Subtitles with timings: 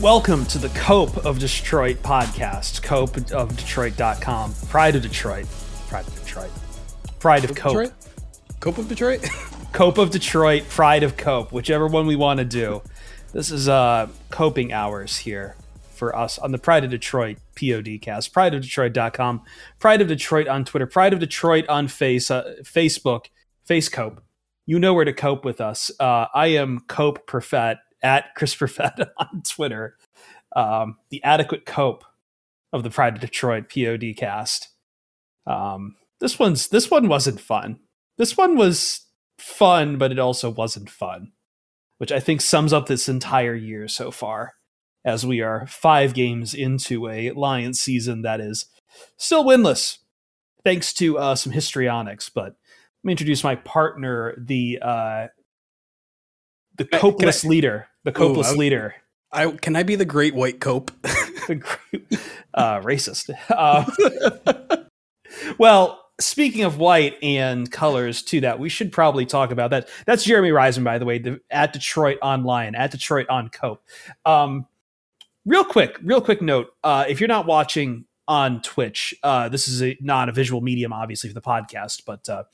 [0.00, 4.54] Welcome to the Cope of Detroit podcast, copeofdetroit.com.
[4.68, 5.46] Pride of Detroit.
[5.88, 6.50] Pride of Detroit.
[7.18, 7.72] Pride of Cope.
[7.72, 7.92] Detroit?
[8.60, 9.28] Cope of Detroit?
[9.72, 12.80] Cope of Detroit, Pride of Cope, whichever one we want to do.
[13.32, 15.56] This is uh coping hours here
[15.90, 18.30] for us on the Pride of Detroit PODcast.
[18.30, 19.42] Prideofdetroit.com.
[19.80, 20.86] Pride of Detroit on Twitter.
[20.86, 23.26] Pride of Detroit on face uh, Facebook.
[23.64, 24.22] Face Cope.
[24.64, 25.90] You know where to cope with us.
[25.98, 29.96] Uh, I am Cope Perfett at Chris Perfett on Twitter.
[30.54, 32.04] Um, the adequate cope
[32.72, 34.68] of the Pride of Detroit PODcast.
[35.46, 37.80] Um, this one's this one wasn't fun.
[38.16, 39.06] This one was
[39.38, 41.32] fun, but it also wasn't fun,
[41.98, 44.54] which I think sums up this entire year so far.
[45.04, 48.66] As we are five games into a Lions season that is
[49.16, 49.98] still winless,
[50.64, 52.28] thanks to uh, some histrionics.
[52.28, 52.56] But
[53.02, 55.28] let me introduce my partner, the uh,
[56.78, 58.94] the copeless I- leader, the copeless I- leader,
[59.30, 60.90] I can I be the great white cope?
[61.02, 62.16] the gr-
[62.54, 63.30] uh, racist.
[63.50, 64.84] Uh,
[65.58, 69.88] well, speaking of white and colors, to that we should probably talk about that.
[70.06, 73.82] That's Jeremy Reisman, by the way, the, at Detroit Online, at Detroit on Cope.
[74.24, 74.66] Um,
[75.44, 79.82] real quick, real quick note: uh, if you're not watching on Twitch, uh, this is
[79.82, 82.44] a, not a visual medium, obviously, for the podcast, but uh,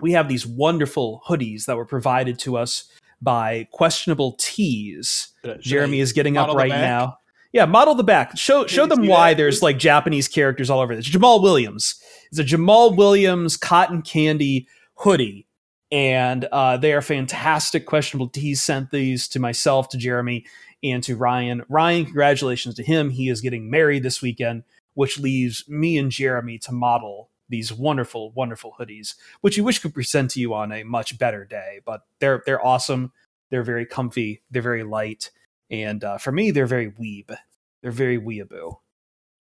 [0.00, 2.90] we have these wonderful hoodies that were provided to us
[3.24, 5.28] by Questionable Teez.
[5.60, 7.18] Jeremy is getting up right now.
[7.52, 8.36] Yeah, model the back.
[8.36, 9.38] Show show them why that?
[9.38, 11.04] there's like Japanese characters all over this.
[11.06, 12.00] Jamal Williams.
[12.30, 15.46] It's a Jamal Williams cotton candy hoodie.
[15.92, 17.86] And uh, they are fantastic.
[17.86, 20.44] Questionable Teez sent these to myself, to Jeremy,
[20.82, 21.62] and to Ryan.
[21.68, 23.10] Ryan, congratulations to him.
[23.10, 24.64] He is getting married this weekend,
[24.94, 29.94] which leaves me and Jeremy to model these wonderful, wonderful hoodies, which you wish could
[29.94, 31.80] present to you on a much better day.
[31.84, 33.12] But they're they're awesome.
[33.50, 34.42] They're very comfy.
[34.50, 35.30] They're very light,
[35.70, 37.36] and uh, for me, they're very weeb.
[37.82, 38.78] They're very weeaboo.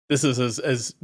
[0.09, 0.95] This is as as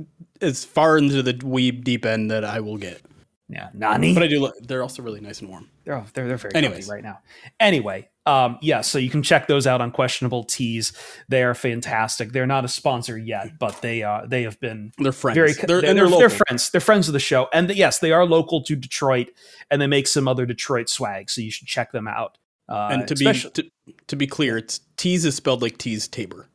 [0.42, 3.02] as far into the weeb deep end that I will get.
[3.48, 4.14] Yeah, Nani.
[4.14, 4.42] But I do.
[4.42, 5.70] Look, they're also really nice and warm.
[5.86, 6.86] They're they're, they're very Anyways.
[6.86, 7.20] comfy right now.
[7.60, 10.94] Anyway, um, yeah, so you can check those out on Questionable Teez.
[11.30, 12.32] They are fantastic.
[12.32, 15.36] They're not a sponsor yet, but they uh they have been They're friends.
[15.36, 16.70] very they're, they're, and they're, they're, friends.
[16.70, 19.32] They're friends of the show, and yes, they are local to Detroit,
[19.72, 21.32] and they make some other Detroit swag.
[21.32, 22.38] So you should check them out.
[22.68, 23.72] Uh, and to be to,
[24.06, 26.48] to be clear, it's tease is spelled like Tees Tabor.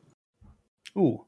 [0.97, 1.25] ooh,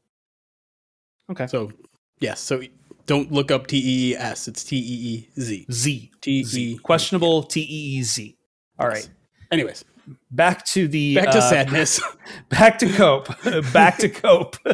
[1.29, 1.73] okay, So
[2.19, 2.61] yes, so
[3.05, 4.47] don't look up T E E S.
[4.47, 5.65] It's T E E Z.
[5.69, 8.37] Z T Z E questionable T E E Z.
[8.79, 9.09] All right,
[9.51, 9.83] Anyways,
[10.31, 12.01] back to the back to uh, sadness.
[12.49, 13.27] back to cope.
[13.73, 14.55] Back to cope.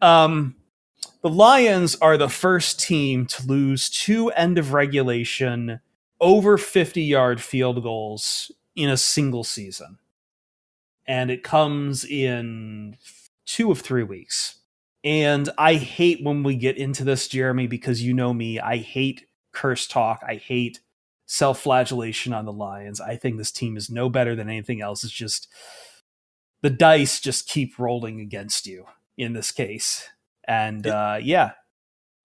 [0.00, 0.56] Um
[1.20, 5.80] the lions are the first team to lose two end of regulation
[6.20, 9.98] over 50 yard field goals in a single season.
[11.06, 12.96] And it comes in
[13.44, 14.58] two of three weeks.
[15.04, 18.58] And i hate when we get into this jeremy because you know me.
[18.58, 20.22] I hate curse talk.
[20.26, 20.80] I hate
[21.26, 25.12] self-flagellation on the lions i think this team is no better than anything else it's
[25.12, 25.48] just
[26.62, 28.84] the dice just keep rolling against you
[29.18, 30.08] in this case.
[30.46, 31.52] And uh, yeah,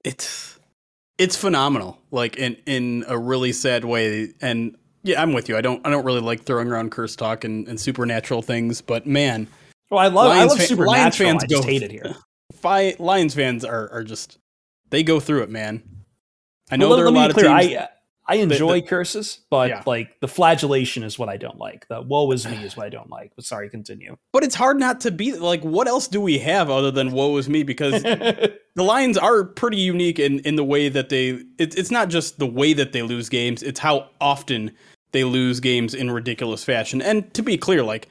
[0.03, 0.59] it's
[1.17, 5.61] it's phenomenal like in in a really sad way and yeah i'm with you i
[5.61, 9.47] don't i don't really like throwing around curse talk and, and supernatural things but man
[9.89, 10.99] well, I love I Lions love fan- Supernatural.
[11.01, 12.15] Lions fans I just go- hate it here.
[12.53, 14.37] fi- lions fans are are just
[14.91, 15.81] they go through it man
[16.69, 17.47] i know Well, there are a lot of clear.
[17.57, 17.87] teams I
[18.29, 19.83] I enjoy the- curses, but Yeah.
[19.85, 21.87] like the flagellation is what I don't like.
[21.87, 23.31] The woe is me is what I don't like.
[23.35, 24.17] But sorry, continue.
[24.33, 27.37] but it's hard not to be like what else do we have other than woe
[27.37, 31.77] is me because the lions are pretty unique in in the way that they it,
[31.77, 34.71] it's not just the way that they lose games it's how often
[35.13, 38.09] they lose games in ridiculous fashion and to be clear like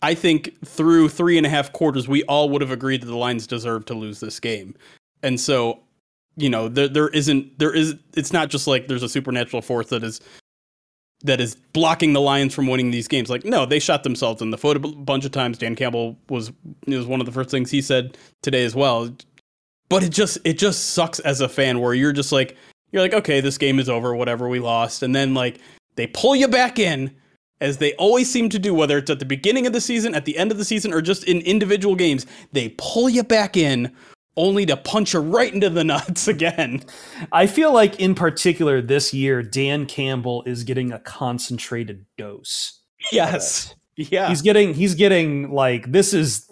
[0.00, 3.16] I think through three and a half quarters, we all would have agreed that the
[3.16, 4.76] Lions deserve to lose this game.
[5.24, 5.80] And so,
[6.38, 9.88] you know, there there isn't there is it's not just like there's a supernatural force
[9.88, 10.20] that is
[11.24, 13.28] that is blocking the Lions from winning these games.
[13.28, 15.58] Like, no, they shot themselves in the foot a bunch of times.
[15.58, 16.52] Dan Campbell was
[16.86, 19.14] it was one of the first things he said today as well.
[19.88, 22.56] But it just it just sucks as a fan where you're just like
[22.92, 25.60] you're like, okay, this game is over, whatever, we lost, and then like
[25.96, 27.14] they pull you back in
[27.60, 30.24] as they always seem to do, whether it's at the beginning of the season, at
[30.24, 33.92] the end of the season, or just in individual games, they pull you back in
[34.38, 36.82] only to punch her right into the nuts again.
[37.32, 42.80] I feel like, in particular, this year, Dan Campbell is getting a concentrated dose.
[43.12, 43.74] Yes.
[43.96, 44.28] Yeah.
[44.28, 46.48] He's getting, he's getting like, this is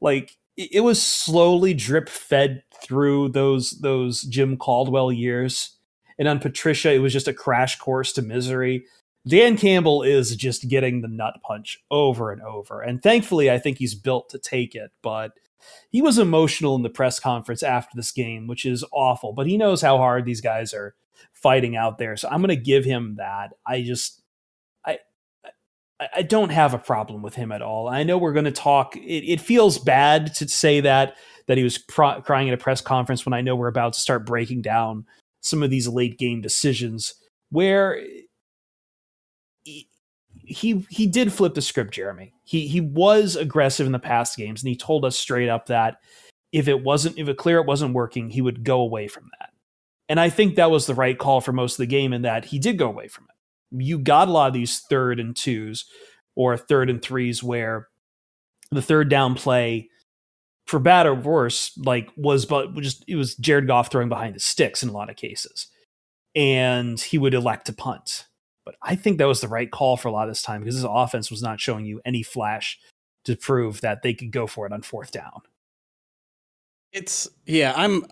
[0.00, 5.76] like, it was slowly drip fed through those, those Jim Caldwell years.
[6.18, 8.86] And on Patricia, it was just a crash course to misery.
[9.26, 12.80] Dan Campbell is just getting the nut punch over and over.
[12.82, 14.92] And thankfully, I think he's built to take it.
[15.02, 15.32] But
[15.90, 19.32] he was emotional in the press conference after this game, which is awful.
[19.32, 20.94] But he knows how hard these guys are
[21.32, 22.16] fighting out there.
[22.16, 23.52] So I'm going to give him that.
[23.66, 24.22] I just,
[24.84, 24.98] I,
[26.14, 27.88] I don't have a problem with him at all.
[27.88, 28.96] I know we're going to talk.
[28.96, 31.16] It, it, feels bad to say that
[31.46, 34.26] that he was crying at a press conference when I know we're about to start
[34.26, 35.04] breaking down
[35.42, 37.14] some of these late game decisions
[37.50, 38.02] where
[40.46, 42.34] he he did flip the script, Jeremy.
[42.44, 45.96] He he was aggressive in the past games, and he told us straight up that
[46.52, 49.50] if it wasn't if it clear it wasn't working, he would go away from that.
[50.08, 52.44] And I think that was the right call for most of the game, in that
[52.44, 53.84] he did go away from it.
[53.84, 55.86] You got a lot of these third and twos
[56.36, 57.88] or third and threes where
[58.70, 59.88] the third down play,
[60.66, 64.40] for bad or worse, like was but just it was Jared Goff throwing behind the
[64.40, 65.68] sticks in a lot of cases,
[66.34, 68.26] and he would elect to punt
[68.64, 70.76] but I think that was the right call for a lot of this time because
[70.76, 72.78] this offense was not showing you any flash
[73.24, 75.42] to prove that they could go for it on fourth down.
[76.92, 78.06] It's yeah, I'm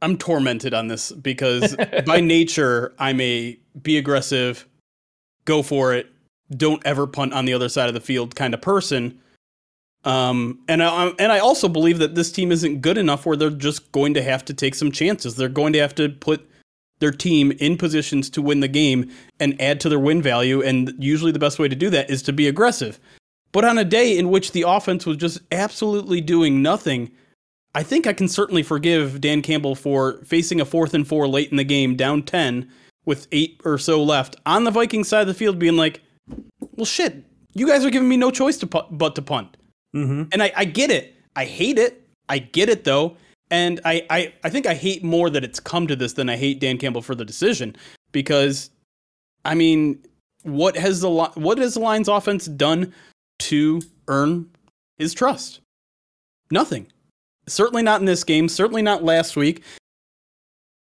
[0.00, 1.76] I'm tormented on this because
[2.06, 4.66] by nature I'm a be aggressive,
[5.44, 6.06] go for it,
[6.56, 9.20] don't ever punt on the other side of the field kind of person.
[10.04, 13.50] Um, and I and I also believe that this team isn't good enough where they're
[13.50, 15.36] just going to have to take some chances.
[15.36, 16.48] They're going to have to put
[17.00, 19.10] their team in positions to win the game
[19.40, 20.62] and add to their win value.
[20.62, 22.98] And usually the best way to do that is to be aggressive.
[23.52, 27.10] But on a day in which the offense was just absolutely doing nothing,
[27.74, 31.50] I think I can certainly forgive Dan Campbell for facing a fourth and four late
[31.50, 32.68] in the game, down 10
[33.04, 36.02] with eight or so left on the Viking side of the field, being like,
[36.76, 37.24] well, shit,
[37.54, 39.56] you guys are giving me no choice to pu- but to punt.
[39.94, 40.24] Mm-hmm.
[40.32, 41.14] And I, I get it.
[41.34, 42.06] I hate it.
[42.28, 43.16] I get it though.
[43.50, 46.36] And I, I, I think I hate more that it's come to this than I
[46.36, 47.76] hate Dan Campbell for the decision
[48.12, 48.70] because,
[49.44, 50.02] I mean,
[50.42, 52.92] what has the what has the Lions offense done
[53.40, 54.48] to earn
[54.98, 55.60] his trust?
[56.50, 56.86] Nothing.
[57.46, 58.48] Certainly not in this game.
[58.48, 59.62] Certainly not last week.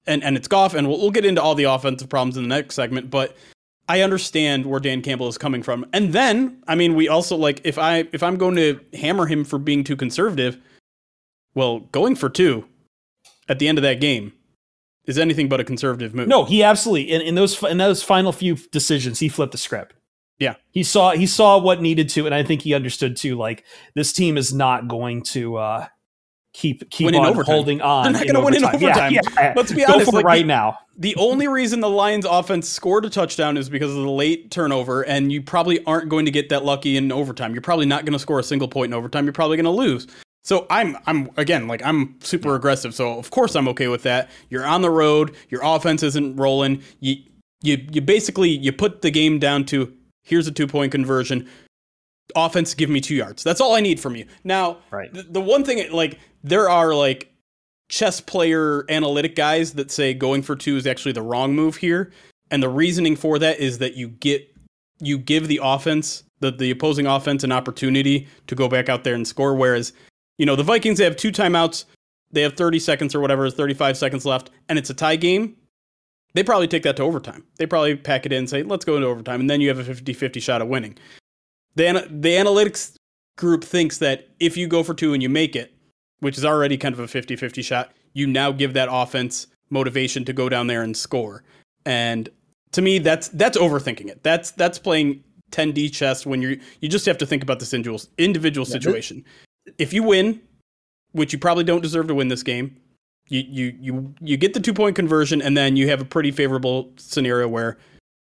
[0.05, 2.49] And and it's Goff, and we'll, we'll get into all the offensive problems in the
[2.49, 3.09] next segment.
[3.09, 3.35] But
[3.87, 5.85] I understand where Dan Campbell is coming from.
[5.93, 9.43] And then, I mean, we also like if I if I'm going to hammer him
[9.43, 10.57] for being too conservative
[11.55, 12.65] well, going for two
[13.47, 14.33] at the end of that game
[15.05, 16.27] is anything but a conservative move.
[16.27, 19.95] No, he absolutely in, in those in those final few decisions, he flipped the script.
[20.37, 23.35] Yeah, he saw he saw what needed to, and I think he understood too.
[23.35, 23.65] Like
[23.95, 25.87] this team is not going to uh,
[26.53, 27.53] keep keep on overtime.
[27.53, 28.03] holding on.
[28.03, 29.11] They're not going to win in overtime.
[29.11, 29.53] Yeah, yeah.
[29.55, 30.13] Let's be Go honest.
[30.13, 33.89] like right the, now, the only reason the Lions' offense scored a touchdown is because
[33.89, 37.53] of the late turnover, and you probably aren't going to get that lucky in overtime.
[37.53, 39.25] You're probably not going to score a single point in overtime.
[39.25, 40.07] You're probably going to lose.
[40.49, 42.95] So I'm I'm again like I'm super aggressive.
[42.95, 44.31] So of course I'm okay with that.
[44.49, 45.35] You're on the road.
[45.49, 46.81] Your offense isn't rolling.
[47.01, 47.17] You
[47.61, 51.47] you you basically you put the game down to here's a two point conversion.
[52.35, 53.43] Offense, give me two yards.
[53.43, 54.25] That's all I need from you.
[54.43, 55.13] Now, right.
[55.13, 57.31] the, the one thing like there are like
[57.89, 62.11] chess player analytic guys that say going for two is actually the wrong move here,
[62.49, 64.51] and the reasoning for that is that you get
[64.99, 69.13] you give the offense the the opposing offense an opportunity to go back out there
[69.13, 69.93] and score, whereas
[70.39, 71.85] you know, the Vikings they have two timeouts.
[72.31, 75.55] They have 30 seconds or whatever, 35 seconds left, and it's a tie game.
[76.33, 77.43] They probably take that to overtime.
[77.57, 79.41] They probably pack it in and say, let's go into overtime.
[79.41, 80.97] And then you have a 50 50 shot of winning.
[81.75, 82.95] The, the analytics
[83.37, 85.73] group thinks that if you go for two and you make it,
[86.19, 90.23] which is already kind of a 50 50 shot, you now give that offense motivation
[90.25, 91.43] to go down there and score.
[91.85, 92.29] And
[92.73, 94.23] to me, that's that's overthinking it.
[94.23, 98.01] That's that's playing 10D chess when you you just have to think about this individual
[98.19, 99.25] individual situation
[99.77, 100.41] if you win,
[101.11, 102.77] which you probably don't deserve to win this game,
[103.27, 106.31] you you you you get the two point conversion, and then you have a pretty
[106.31, 107.77] favorable scenario where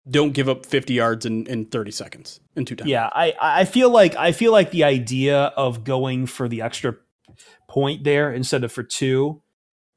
[0.10, 2.90] don't give up 50 yards in, in 30 seconds in two times.
[2.90, 6.96] Yeah, I I feel like I feel like the idea of going for the extra
[7.68, 9.42] point there instead of for two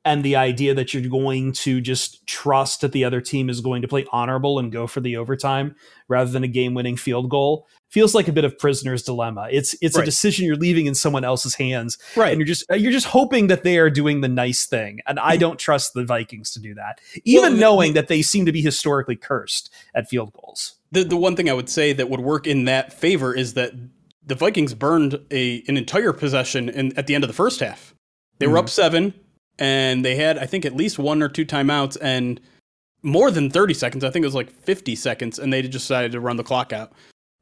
[0.04, 3.82] and the idea that you're going to just trust that the other team is going
[3.82, 5.74] to play honorable and go for the overtime
[6.08, 9.48] rather than a game-winning field goal feels like a bit of prisoner's dilemma.
[9.50, 10.02] It's it's Right.
[10.02, 12.30] a decision you're leaving in someone else's hands Right.
[12.32, 15.36] and you're just you're just hoping that they are doing the nice thing and I
[15.36, 18.62] don't trust the Vikings to do that even Well, knowing that they seem to be
[18.62, 20.74] historically cursed at field goals.
[20.92, 23.72] the the one thing I would say that would work in that favor is that
[24.24, 27.94] the Vikings burned a an entire possession in, at the end of the first half.
[28.38, 28.60] They were Mhm.
[28.64, 29.14] up seven,
[29.58, 32.40] and they had I think at least one or two timeouts and
[33.02, 34.04] more than thirty seconds.
[34.04, 36.72] I think it was like fifty seconds, and they just decided to run the clock
[36.72, 36.92] out.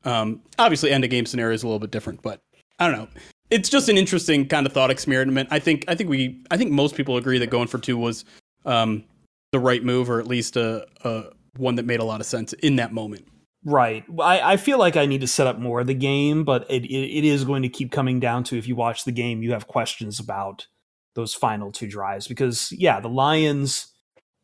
[0.05, 2.41] Um, obviously, end of game scenario is a little bit different, but
[2.79, 3.09] I don't know.
[3.51, 5.49] It's just an interesting kind of thought experiment.
[5.51, 8.25] I think I think we I think most people agree that going for two was
[8.65, 9.05] um,
[9.53, 11.25] the right move, or at least a, a
[11.57, 13.27] one that made a lot of sense in that moment.
[13.65, 14.05] Right.
[14.21, 16.85] I, I feel like I need to set up more of the game, but it,
[16.85, 19.53] it, it is going to keep coming down to if you watch the game, you
[19.53, 20.67] have questions about
[21.15, 22.29] those final two drives.
[22.29, 23.93] Because, yeah, the Lions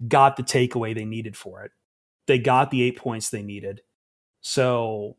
[0.08, 1.70] got the takeaway they needed for it.
[2.26, 3.82] They got the eight points they needed.
[4.40, 5.16] So,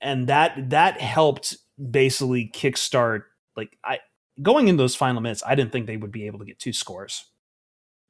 [0.00, 1.56] and that that helped
[1.90, 3.22] basically kickstart
[3.56, 3.98] like I
[4.42, 6.72] going into those final minutes, I didn't think they would be able to get two
[6.72, 7.24] scores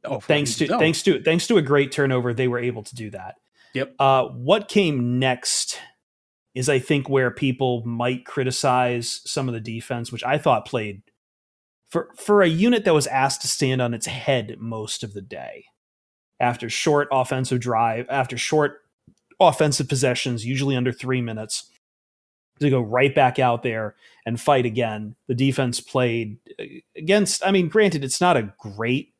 [0.04, 3.10] Oh, thanks to thanks to thanks to a great turnover, they were able to do
[3.10, 3.34] that.
[3.74, 3.94] Yep.
[3.98, 5.78] Uh, what came next
[6.54, 11.02] is, I think, where people might criticize some of the defense, which I thought played
[11.90, 15.22] for for a unit that was asked to stand on its head most of the
[15.22, 15.66] day
[16.38, 18.80] after short offensive drive, after short
[19.38, 21.70] offensive possessions, usually under three minutes.
[22.60, 23.94] To go right back out there
[24.26, 25.16] and fight again.
[25.28, 26.36] The defense played
[26.96, 29.14] against, I mean, granted, it's not a great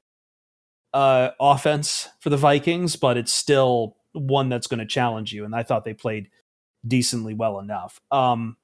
[0.92, 5.44] uh, offense for the Vikings, but it's still one that's going to challenge you.
[5.44, 6.28] And I thought they played
[6.86, 8.00] decently well enough.
[8.10, 8.56] Um,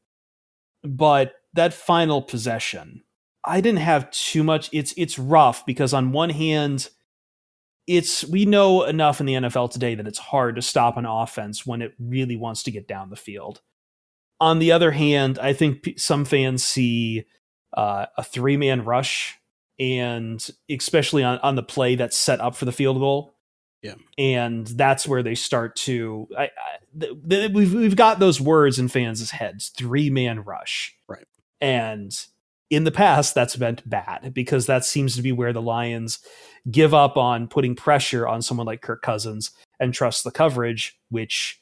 [0.83, 3.03] but that final possession,
[3.45, 4.69] I didn't have too much.
[4.73, 6.89] It's it's rough because on one hand,
[7.87, 11.67] it's we know enough in the NFL today that it's hard to stop an offense
[11.67, 13.61] when it really wants to get down the field.
[14.41, 17.25] On the other hand, I think p- some fans see
[17.77, 19.39] uh, a three man rush
[19.79, 23.35] and especially on, on the play that's set up for the field goal.
[23.83, 23.95] Yeah.
[24.19, 26.29] And that's where they start to.
[26.37, 26.51] I, I,
[26.99, 30.97] th- th- we've we've got those words in fans' heads: three man rush.
[31.07, 31.27] Right.
[31.61, 32.13] And
[32.69, 36.19] in the past, that's meant bad because that seems to be where the Lions
[36.71, 40.99] give up on putting pressure on someone like Kirk Cousins and trust the coverage.
[41.11, 41.61] Which,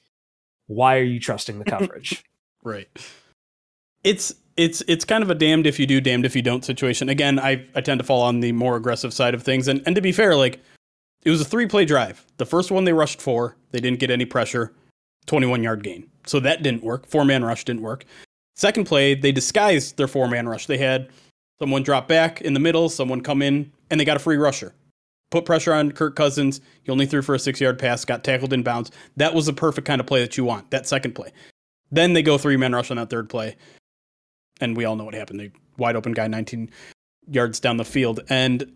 [0.66, 2.24] why are you trusting the coverage?
[2.64, 2.88] Right.
[4.02, 7.08] It's it's it's kind of a damned if you do, damned if you don't situation.
[7.08, 9.68] Again, I, I tend to fall on the more aggressive side of things.
[9.68, 10.60] And and to be fair, like
[11.24, 12.24] it was a three play drive.
[12.38, 14.72] The first one they rushed for, they didn't get any pressure,
[15.26, 16.08] 21 yard gain.
[16.26, 17.06] So that didn't work.
[17.06, 18.04] Four man rush didn't work.
[18.56, 20.66] Second play, they disguised their four man rush.
[20.66, 21.08] They had
[21.58, 24.74] someone drop back in the middle, someone come in, and they got a free rusher.
[25.30, 26.60] Put pressure on Kirk Cousins.
[26.84, 28.92] He only threw for a six yard pass, got tackled in bounds.
[29.16, 31.32] That was the perfect kind of play that you want, that second play.
[31.94, 33.56] Then they go three man rush on that third play.
[34.60, 35.40] And we all know what happened.
[35.40, 36.70] They wide open guy 19
[37.28, 38.20] yards down the field.
[38.28, 38.72] And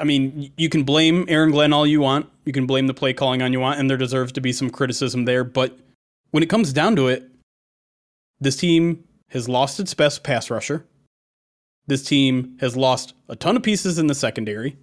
[0.00, 2.28] I mean, you can blame Aaron Glenn all you want.
[2.44, 4.70] You can blame the play calling on you want, and there deserves to be some
[4.70, 5.44] criticism there.
[5.44, 5.78] But
[6.32, 7.30] when it comes down to it,
[8.40, 10.84] this team has lost its best pass rusher.
[11.86, 14.76] This team has lost a ton of pieces in the secondary.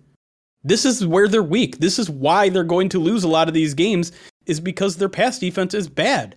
[0.63, 1.79] This is where they're weak.
[1.79, 4.11] This is why they're going to lose a lot of these games
[4.45, 6.35] is because their pass defense is bad.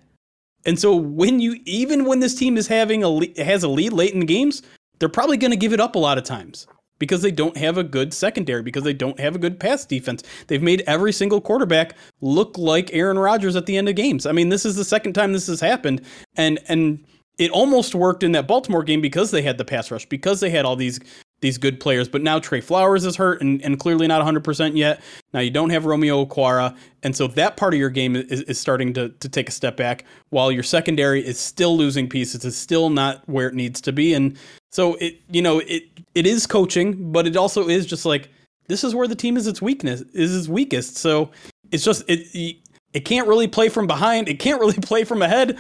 [0.67, 4.15] And so when you even when this team is having a has a lead late
[4.15, 4.63] in games,
[4.99, 6.67] they're probably going to give it up a lot of times
[6.99, 10.23] because they don't have a good secondary because they don't have a good pass defense.
[10.47, 14.27] They've made every single quarterback look like Aaron Rodgers at the end of games.
[14.27, 16.03] I mean, this is the second time this has happened
[16.37, 17.05] and and
[17.39, 20.51] it almost worked in that Baltimore game because they had the pass rush, because they
[20.51, 21.01] had all these
[21.45, 22.09] these good players.
[22.09, 25.03] But now Trey Flowers is hurt and, and clearly not 100% yet.
[25.35, 26.75] Now you don't have Romeo Okwara.
[27.03, 29.77] And so that part of your game is, is starting to, to take a step
[29.77, 33.93] back while your secondary is still losing pieces, is still not where it needs to
[33.93, 34.15] be.
[34.15, 34.39] And
[34.73, 35.85] so it, you know, it,
[36.15, 38.31] it is coaching, but it also is just like,
[38.69, 40.97] this is where the team is its weakness, is its weakest.
[40.97, 41.31] So
[41.71, 42.57] it's just, it,
[42.95, 44.31] it can't really play from behind.
[44.31, 45.59] It can't really play from ahead.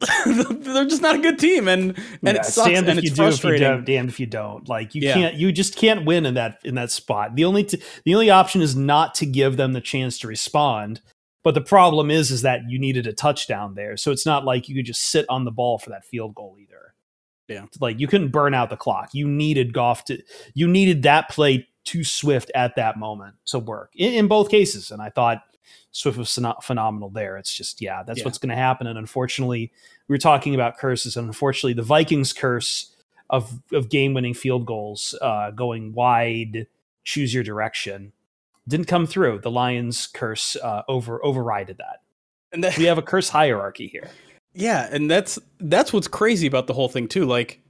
[0.26, 3.10] They're just not a good team, and and Yeah, it sucks, damned and if it's
[3.10, 3.60] you do, if you frustrating.
[3.68, 4.68] don't, damned if you don't.
[4.68, 5.14] Like you Yeah.
[5.14, 7.34] can't, you just can't win in that in that spot.
[7.34, 11.00] The only t- the only option is not to give them the chance to respond.
[11.42, 14.68] But the problem is, is that you needed a touchdown there, so it's not like
[14.68, 16.94] you could just sit on the ball for that field goal either.
[17.48, 17.64] Yeah.
[17.80, 19.08] like you couldn't burn out the clock.
[19.12, 20.22] You needed Goff to,
[20.54, 24.92] you needed that play to Swift at that moment to work in, in both cases.
[24.92, 25.42] And I thought
[25.92, 27.36] Swift was phenomenal there.
[27.36, 28.24] It's just yeah, that's Yeah.
[28.24, 28.86] what's going to happen.
[28.86, 29.72] And unfortunately,
[30.08, 32.94] we were talking about curses, and unfortunately, the Vikings curse
[33.30, 36.66] of of game winning field goals uh, going wide,
[37.04, 38.12] choose your direction,
[38.68, 39.40] didn't come through.
[39.40, 42.02] The Lions curse uh, over overrided that.
[42.52, 44.08] And that, We have a curse hierarchy here.
[44.54, 47.24] Yeah, and that's that's what's crazy about the whole thing too.
[47.24, 47.60] Like,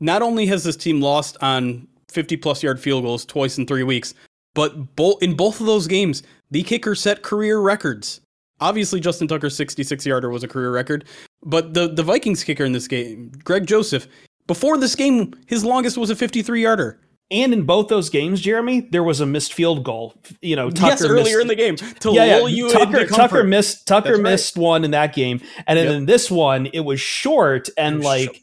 [0.00, 3.82] not only has this team lost on 50 plus yard field goals twice in three
[3.84, 4.14] weeks,
[4.54, 8.20] but both in both of those games, the kicker set career records.
[8.60, 11.04] Obviously, Justin Tucker's 66 yarder was a career record,
[11.44, 14.08] but the the Vikings kicker in this game, Greg Joseph,
[14.46, 17.00] before this game, his longest was a 53 yarder.
[17.32, 20.14] And in both those games, Jeremy, there was a missed field goal.
[20.42, 22.46] You know, Tucker yes, earlier missed, in the game to yeah, yeah.
[22.46, 24.30] you Tucker, Tucker missed Tucker That's right.
[24.30, 25.94] missed one in that game, and then Yep.
[25.96, 28.36] in this one, it was short and was like short.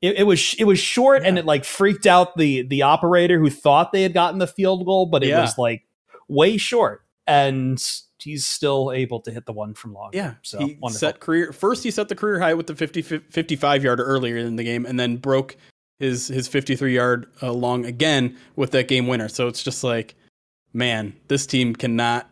[0.00, 3.50] it, it was it was short and it like freaked out the the operator who
[3.50, 5.40] thought they had gotten the field goal, but it Yeah.
[5.42, 5.82] was like
[6.28, 7.80] way short, and
[8.18, 10.10] he's still able to hit the one from long.
[10.12, 10.90] Yeah, so he wonderful.
[10.90, 11.84] set career first.
[11.84, 14.98] He set the career high with the 50, 55 yarder earlier in the game, and
[14.98, 15.56] then broke
[16.00, 19.28] his his 53 yard uh, long again with that game winner.
[19.28, 20.16] So it's just like,
[20.72, 22.28] man, this team cannot.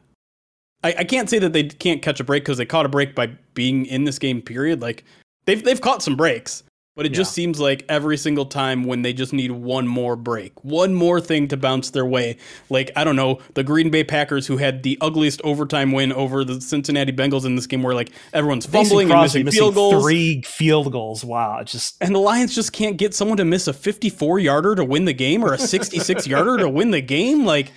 [0.82, 3.14] I, I can't say that they can't catch a break because they caught a break
[3.14, 4.42] by being in this game.
[4.42, 4.82] Period.
[4.82, 5.04] Like
[5.44, 6.64] they've they've caught some breaks,
[6.98, 10.64] but it just seems like every single time when they just need one more break,
[10.64, 12.36] one more thing to bounce their way.
[12.70, 16.42] Like I don't know, the Green Bay Packers who had the ugliest overtime win over
[16.42, 20.02] the Cincinnati Bengals in this game, where like everyone's fumbling and Crosby missing field goals.
[20.02, 21.24] three field goals.
[21.24, 24.84] Wow, just And the Lions just can't get someone to miss a 54 yarder to
[24.84, 27.44] win the game or a 66 yarder to win the game.
[27.44, 27.70] Like,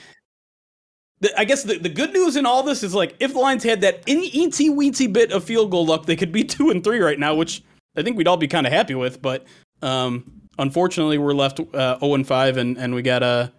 [1.38, 3.82] I guess the, the good news in all this is like if the Lions had
[3.82, 7.20] that eensy weensy bit of field goal luck, they could be two and three right
[7.20, 7.62] now, which
[7.96, 9.22] I think we'd all be kind of happy with.
[9.22, 9.46] But
[9.82, 13.52] um, unfortunately, we're left uh, 0 and five, and and we got a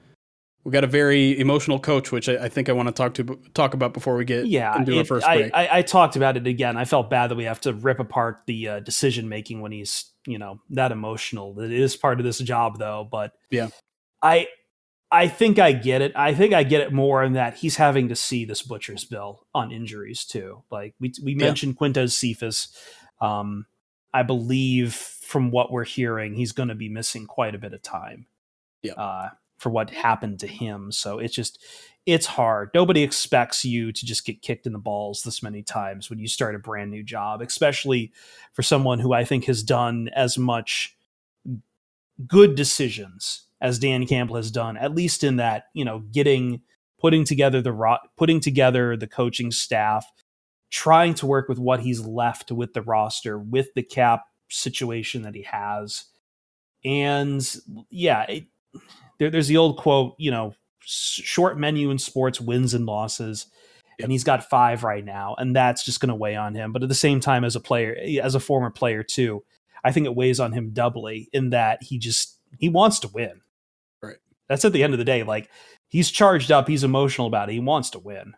[0.64, 3.38] we got a very emotional coach, which I, I think I want to talk to
[3.54, 4.76] talk about before we get yeah.
[4.76, 5.54] into our it- first I, break.
[5.54, 6.76] I, I talked about it again.
[6.76, 10.10] I felt bad that we have to rip apart the uh, decision making when he's
[10.26, 11.58] you know that emotional.
[11.60, 13.68] It is part of this job though, but Yeah.
[14.22, 14.46] I
[15.10, 16.12] I think I get it.
[16.14, 19.46] I think I get it more in that he's having to see this butcher's bill
[19.52, 20.62] on injuries too.
[20.70, 21.46] Like we we Yeah.
[21.46, 22.68] mentioned Quintez Cephus.
[23.20, 23.66] Um,
[24.14, 27.82] I believe from what we're hearing, he's going to be missing quite a bit of
[27.82, 28.26] time.
[28.82, 28.92] Yeah.
[28.94, 29.28] Uh,
[29.62, 30.90] for what happened to him.
[30.90, 31.64] So it's just
[32.04, 32.70] it's hard.
[32.74, 36.26] Nobody expects you to just get kicked in the balls this many times when you
[36.26, 38.12] start a brand new job, especially
[38.52, 40.96] for someone who I think has done as much
[42.26, 46.62] good decisions as Dan Campbell has done, at least in that, you know, getting
[47.00, 50.10] putting together the putting together the coaching staff,
[50.72, 55.34] trying to work with what he's left with the roster, with the cap situation that
[55.34, 56.06] he has.
[56.84, 57.46] And
[57.90, 58.44] yeah, it,
[59.18, 63.46] there, there's the old quote, you know, short menu in sports wins and losses.
[63.98, 64.04] Yep.
[64.06, 66.72] And he's got five right now, and that's just going to weigh on him.
[66.72, 69.44] But at the same time, as a player, as a former player too,
[69.84, 73.42] I think it weighs on him doubly in that he just he wants to win.
[74.02, 74.16] Right.
[74.48, 75.22] That's at the end of the day.
[75.22, 75.50] Like
[75.88, 77.52] he's charged up, he's emotional about it.
[77.52, 78.32] He wants to win.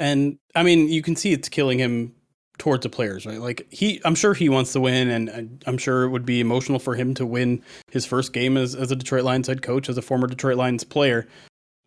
[0.00, 2.12] And I mean, you can see it's killing him
[2.58, 3.38] towards the players, right?
[3.38, 6.78] Like he, I'm sure he wants to win, and- I'm sure it would be emotional
[6.78, 9.96] for him to win his first game as, as a Detroit Lions head coach, as
[9.96, 11.28] a former Detroit Lions player.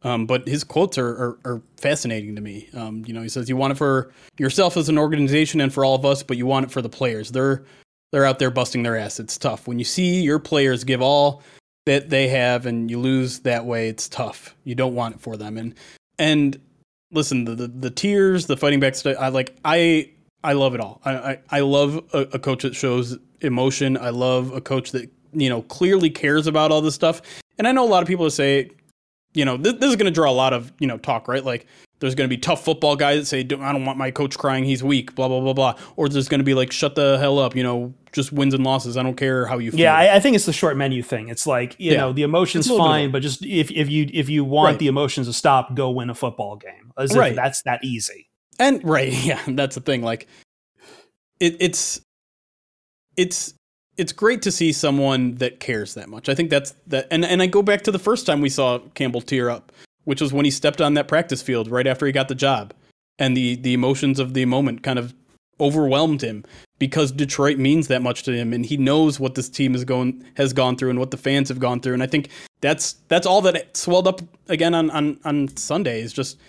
[0.03, 2.69] Um, but his quotes are, are, are fascinating to me.
[2.73, 5.85] Um, you know, he says you want it for yourself as an organization and for
[5.85, 7.31] all of us, but you want it for the players.
[7.31, 7.63] They're
[8.11, 9.19] they're out there busting their ass.
[9.19, 11.41] It's tough when you see your players give all
[11.85, 13.89] that they have and you lose that way.
[13.89, 14.55] It's tough.
[14.65, 15.57] You don't want it for them.
[15.57, 15.73] And
[16.19, 16.59] and
[17.13, 18.95] listen, the the, the tears, the fighting back.
[18.95, 19.55] st- I like.
[19.63, 20.09] I
[20.43, 21.01] I love it all.
[21.05, 23.97] I I, I love a, a coach that shows emotion.
[23.97, 27.21] I love a coach that you know clearly cares about all this stuff.
[27.57, 28.71] And I know a lot of people say,
[29.33, 31.43] you know, this, this is going to draw a lot of you know talk, right?
[31.43, 31.67] Like
[32.03, 34.65] there's going to be tough football guys that say, I don't want my coach crying.
[34.65, 35.15] He's weak.
[35.15, 35.75] Blah blah blah blah.
[35.95, 37.55] Or there's going to be like, shut the hell up.
[37.55, 38.97] You know, just wins and losses.
[38.97, 39.79] I don't care how you feel.
[39.79, 41.29] Yeah, I, I think it's the short menu thing.
[41.29, 41.99] It's like you Yeah.
[41.99, 44.27] know the emotions It's a little bit of fine, but just if if you if
[44.29, 44.79] you want Right.
[44.79, 46.91] the emotions to stop, go win a football game.
[46.97, 47.35] As if Right.
[47.35, 48.27] that's that easy.
[48.59, 50.01] And right, yeah, that's the thing.
[50.01, 50.27] Like,
[51.39, 52.01] it, it's
[53.17, 53.53] it's
[53.97, 56.27] it's great to see someone that cares that much.
[56.27, 57.07] I think that's that.
[57.11, 59.71] And and I go back to the first time we saw Campbell tear up,
[60.03, 62.73] which was when he stepped on that practice field right after he got the job,
[63.19, 65.13] and the the emotions of the moment kind of
[65.59, 66.43] overwhelmed him
[66.79, 70.23] because Detroit means that much to him, and he knows what this team is going
[70.35, 71.93] has gone through and what the fans have gone through.
[71.93, 72.29] And I think
[72.61, 76.39] that's that's all that swelled up again on on on Sunday is just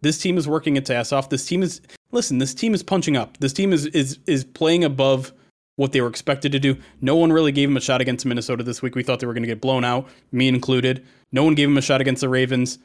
[0.00, 1.28] this team is working its ass off.
[1.28, 1.80] This team is
[2.12, 2.38] listen.
[2.38, 3.36] This team is punching up.
[3.38, 5.32] This team is is is playing above
[5.76, 6.76] what they were expected to do.
[7.00, 8.96] No one really gave him a shot against Minnesota this week.
[8.96, 11.06] We thought they were going to get blown out, me included.
[11.30, 12.80] No one gave him a shot against the Ravens.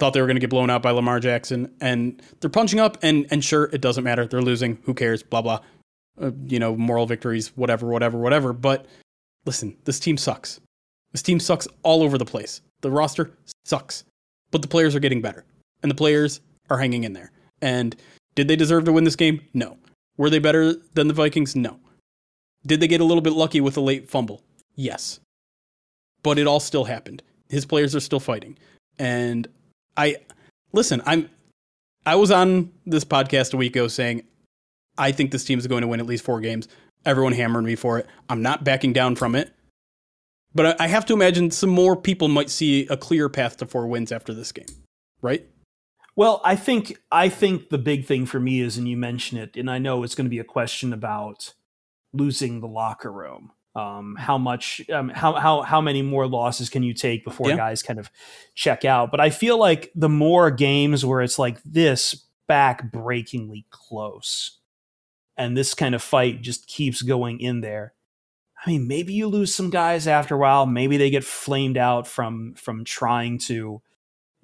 [0.00, 2.98] Thought they were going to get blown out by Lamar Jackson, and they're punching up.
[3.02, 4.26] And and sure, it doesn't matter.
[4.26, 4.78] They're losing.
[4.84, 5.22] Who cares?
[5.22, 5.60] Blah blah.
[6.20, 8.52] Uh, you know, moral victories, whatever, whatever, whatever.
[8.52, 8.86] But
[9.46, 10.60] listen, this team sucks.
[11.12, 12.62] This team sucks all over the place.
[12.80, 13.30] The roster
[13.64, 14.04] sucks,
[14.50, 15.44] but the players are getting better,
[15.82, 17.30] and the players are hanging in there.
[17.62, 17.94] And
[18.34, 19.40] did they deserve to win this game?
[19.54, 19.76] No.
[20.16, 21.54] Were they better than the Vikings?
[21.54, 21.78] No.
[22.66, 24.42] Did they get a little bit lucky with a late fumble?
[24.74, 25.20] Yes.
[26.22, 27.22] But it all still happened.
[27.48, 28.58] His players are still fighting.
[28.98, 29.48] And
[29.96, 30.16] I
[30.72, 31.28] listen, I'm
[32.06, 34.22] I was on this podcast a week ago saying
[34.98, 36.68] I think this team is going to win at least 4 games.
[37.04, 38.06] Everyone hammered me for it.
[38.28, 39.52] I'm not backing down from it.
[40.54, 43.86] But I have to imagine some more people might see a clear path to four
[43.86, 44.66] wins after this game,
[45.22, 45.46] right?
[46.16, 49.56] Well, I think I think the big thing for me is, and you mention it,
[49.56, 51.54] and I know it's going to be a question about
[52.12, 53.52] losing the locker room.
[53.76, 57.56] Um, how much, um, how how how many more losses can you take before yeah.
[57.56, 58.10] guys kind of
[58.56, 59.12] check out?
[59.12, 64.58] But I feel like the more games where it's like this back-breakingly close,
[65.36, 67.94] and this kind of fight just keeps going in there.
[68.66, 70.66] I mean, maybe you lose some guys after a while.
[70.66, 73.80] Maybe they get flamed out from from trying to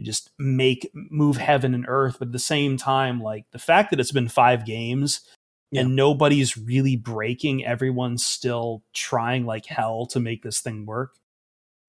[0.01, 2.19] just make move heaven and earth.
[2.21, 5.23] But at the same time, like the fact that it's been five games
[5.71, 5.83] yeah.
[5.83, 11.15] and nobody's really breaking, everyone's still trying like hell to make this thing work.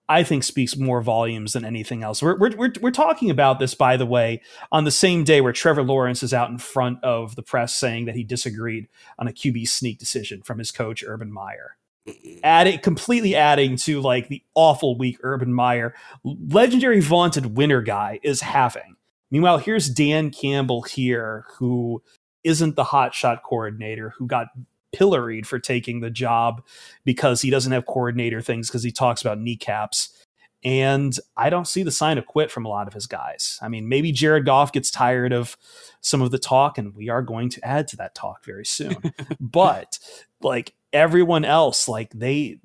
[0.09, 2.23] I think speaks more volumes than anything else.
[2.23, 5.51] We're, we're, we're, we're talking about this, by the way, on the same day where
[5.51, 8.87] Trevor Lawrence is out in front of the press saying that he disagreed
[9.19, 11.75] on a QB sneak decision from his coach, Urban Meyer
[12.43, 18.41] adding completely adding to like the awful week Urban Meyer, legendary vaunted winner guy, is
[18.41, 18.95] having.
[19.29, 22.01] Meanwhile, here's Dan Campbell here, who
[22.47, 24.47] isn't the hotshot coordinator, who got
[24.91, 26.63] pilloried for taking the job
[27.05, 30.13] because he doesn't have coordinator things because he talks about kneecaps.
[30.63, 33.59] And I don't see the sign of quit from a lot of his guys.
[33.61, 35.55] I mean, maybe Jared Goff gets tired of
[36.01, 38.95] some of the talk, and we are going to add to that talk very soon.
[39.39, 39.99] but
[40.41, 42.59] like everyone else, like they,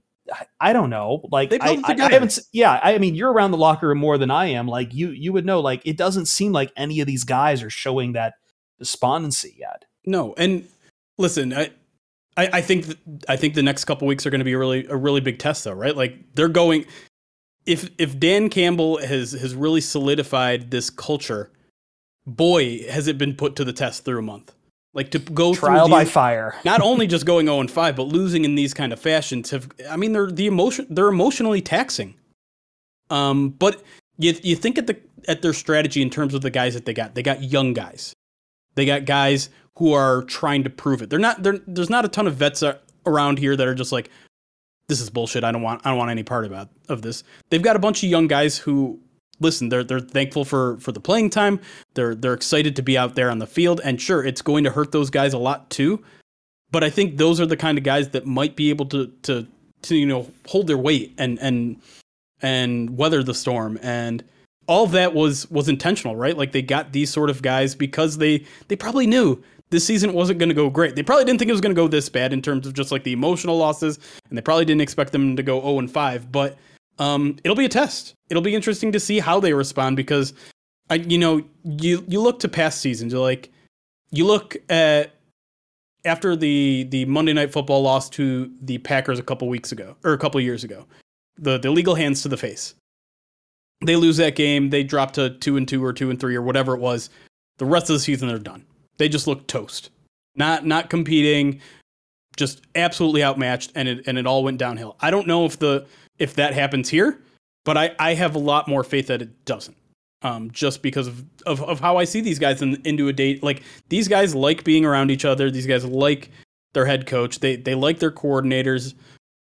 [0.59, 1.29] I don't know.
[1.31, 2.39] Like I, I, I, haven't.
[2.53, 4.67] Yeah, I mean, you're around the locker room more than I am.
[4.67, 5.61] Like you, you would know.
[5.61, 8.35] Like it doesn't seem like any of these guys are showing that
[8.83, 9.85] despondency yet.
[10.05, 10.67] No, and
[11.17, 11.71] listen, I,
[12.37, 14.59] I, I think th- I think the next couple weeks are going to be a
[14.59, 15.97] really a really big test, though, right?
[15.97, 16.85] Like they're going.
[17.65, 21.53] If if Dan Campbell has has really solidified this culture,
[22.27, 24.53] boy, has it been put to the test through a month.
[24.95, 26.57] Like to go trial by fire.
[26.65, 29.71] not only just going 0 and 5, but losing in these kind of fashions have
[29.89, 32.17] I mean they're the emotion they're emotionally taxing.
[33.11, 33.81] Um, but
[34.19, 36.95] you you think at the at their strategy in terms of the guys that they
[36.95, 37.15] got.
[37.15, 38.12] They got young guys.
[38.75, 41.11] They got guys who are trying to prove it.
[41.11, 42.63] They're not they're, there's not a ton of vets
[43.07, 44.11] around here that are just like
[44.89, 45.45] this is bullshit.
[45.45, 47.25] I don't want I don't want any part about of this.
[47.51, 49.01] They've got a bunch of young guys who
[49.41, 51.61] listen, they're they're thankful for for the playing time.
[51.95, 54.71] They're they're excited to be out there on the field, and sure, it's going to
[54.71, 56.03] hurt those guys a lot too.
[56.71, 59.47] But I think those are the kind of guys that might be able to to
[59.83, 61.81] to you know hold their weight and and
[62.41, 64.25] and weather the storm and
[64.67, 68.45] all that was was intentional right like they got these sort of guys because they
[68.69, 71.53] they probably knew this season wasn't going to go great they probably didn't think it
[71.53, 73.99] was going to go this bad in terms of just like the emotional losses
[74.29, 76.57] and they probably didn't expect them to go 0 and 5 but
[76.99, 78.15] um, it'll be a test.
[78.31, 80.35] It'll be interesting to see how they respond because,
[80.91, 83.13] I, you know, you you look to past seasons.
[83.13, 83.51] You're like,
[84.11, 85.15] you look at
[86.05, 90.13] after the the Monday Night Football loss to the Packers a couple weeks ago or
[90.13, 90.87] a couple years ago,
[91.39, 92.75] the the legal hands to the face.
[93.83, 94.71] They lose that game.
[94.71, 97.11] They drop to two and two or two and three or whatever it was.
[97.59, 98.65] The rest of the season they're done.
[98.99, 99.91] They just look toast.
[100.37, 101.61] Not not competing,
[102.37, 104.97] just absolutely outmatched, and it and it all went downhill.
[105.01, 105.87] I don't know if the
[106.19, 107.21] if that happens here,
[107.65, 109.77] but I, I have a lot more faith that it doesn't.
[110.23, 113.43] Um, just because of, of, of how I see these guys in, into a date.
[113.43, 115.51] Like these guys like being around each other.
[115.51, 116.31] These guys like
[116.75, 117.41] their head coach.
[117.41, 118.95] They they like their coordinators.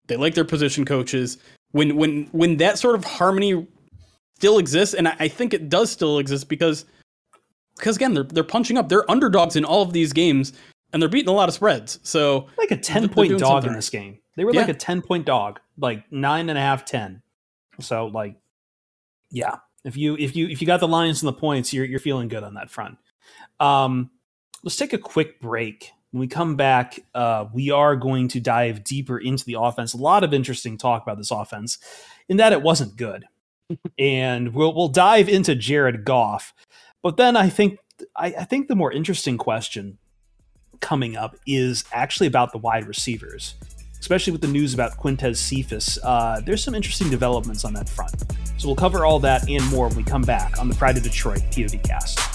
[0.07, 1.37] They like their position coaches.
[1.71, 3.67] When when when that sort of harmony
[4.35, 6.85] still exists, and I, I think it does still exist because
[7.77, 8.89] because again they're they're punching up.
[8.89, 10.53] They're underdogs in all of these games,
[10.93, 11.99] and they're beating a lot of spreads.
[12.03, 14.19] So like a ten point dog in this game.
[14.35, 14.61] They were yeah.
[14.61, 17.21] like a ten point dog like nine and a half, ten.
[17.79, 18.35] So like,
[19.31, 21.99] yeah, if you if you if you got the Lions and the points, you're you're
[21.99, 22.97] feeling good on that front.
[23.59, 24.11] Um,
[24.63, 25.91] let's take a quick break.
[26.11, 29.93] When we come back, uh, we are going to dive deeper into the offense.
[29.93, 31.77] A lot of interesting talk about this offense,
[32.29, 33.25] in that it wasn't good,
[33.99, 36.53] and we'll we'll dive into Jared Goff.
[37.01, 37.79] But then I think
[38.15, 39.97] I, I think the more interesting question
[40.81, 43.55] coming up is actually about the wide receivers
[44.05, 45.97] especially with the news about Quintez Cephus.
[46.03, 48.13] Uh, there's some interesting developments on that front.
[48.57, 51.01] So we'll cover all that and more when we come back on the Pride of
[51.01, 52.34] Detroit PODcast.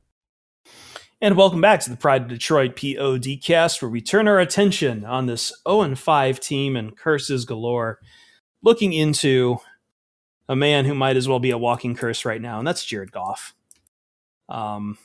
[1.23, 5.27] And welcome back to the Pride of Detroit PODcast, where we turn our attention on
[5.27, 7.99] this 0 5 team and curses galore,
[8.63, 9.57] looking into
[10.49, 13.11] a man who might as well be a walking curse right now, and that's Jared
[13.11, 13.53] Goff.
[14.49, 14.97] Um,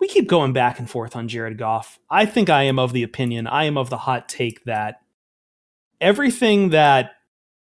[0.00, 1.98] we keep going back and forth on Jared Goff.
[2.08, 5.02] I think I am of the opinion, I am of the hot take that
[6.00, 7.10] everything that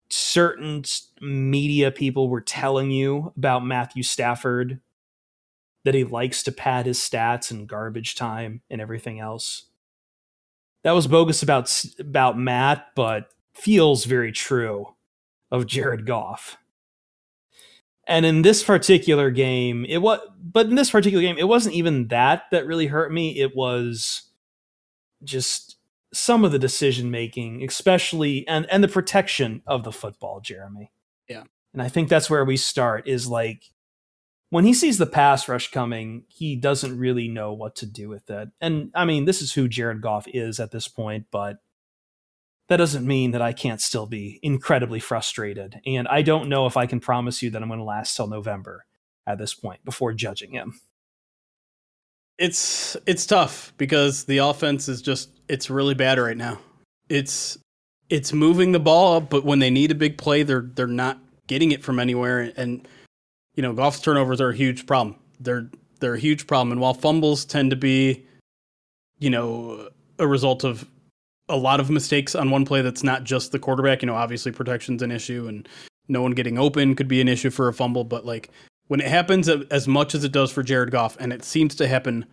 [0.10, 0.84] certain
[1.22, 4.80] media people were telling you about Matthew Stafford,
[5.84, 9.66] that he likes to pad his stats and garbage time and everything else,
[10.84, 14.88] that was bogus about about Matt, but feels very true
[15.52, 16.58] of Jared Goff.
[18.08, 22.08] And in this particular game, it was, but in this particular game, it wasn't even
[22.08, 23.40] that that really hurt me.
[23.40, 24.24] It was
[25.24, 25.78] just
[26.14, 30.92] some of the decision making, especially and and the protection of the football, Jeremy.
[31.28, 31.44] Yeah.
[31.74, 33.71] And I think that's where we start is like
[34.52, 38.30] when he sees the pass rush coming, he doesn't really know what to do with
[38.30, 38.50] it.
[38.60, 41.60] And I mean, this is who Jared Goff is at this point, but
[42.68, 45.80] that doesn't mean that I can't still be incredibly frustrated.
[45.86, 48.28] And I don't know if I can promise you that I'm going to last till
[48.28, 48.86] November
[49.26, 50.82] at this point before judging him.
[52.38, 56.60] It's it's tough because the offense is just it's really bad right now.
[57.08, 57.58] It's
[58.10, 61.72] it's moving the ball but when they need a big play, they're they're not getting
[61.72, 62.52] it from anywhere.
[62.58, 62.86] And
[63.56, 65.16] you know, Goff's turnovers are a huge problem.
[65.40, 66.72] They're they're a huge problem.
[66.72, 68.26] And while fumbles tend to be,
[69.20, 70.88] you know, a result of
[71.48, 74.02] a lot of mistakes on one play that's not just the quarterback.
[74.02, 75.68] You know, obviously protection's an issue and
[76.08, 78.50] no one getting open could be an issue for a fumble, but like
[78.88, 81.88] when it happens as much as it does for Jared Goff, and it seems to
[81.88, 82.26] happen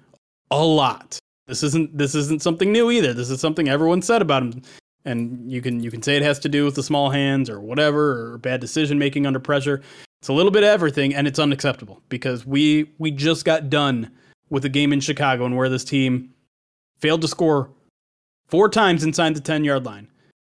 [0.50, 1.18] a lot.
[1.46, 3.14] This isn't this isn't something new either.
[3.14, 4.62] This is something everyone said about him.
[5.04, 7.60] And you can you can say it has to do with the small hands or
[7.60, 9.82] whatever or bad decision making under pressure.
[10.20, 14.10] It's a little bit of everything and it's unacceptable because we we just got done
[14.50, 16.34] with a game in Chicago and where this team
[16.98, 17.70] failed to score
[18.48, 20.08] four times inside the 10 yard line.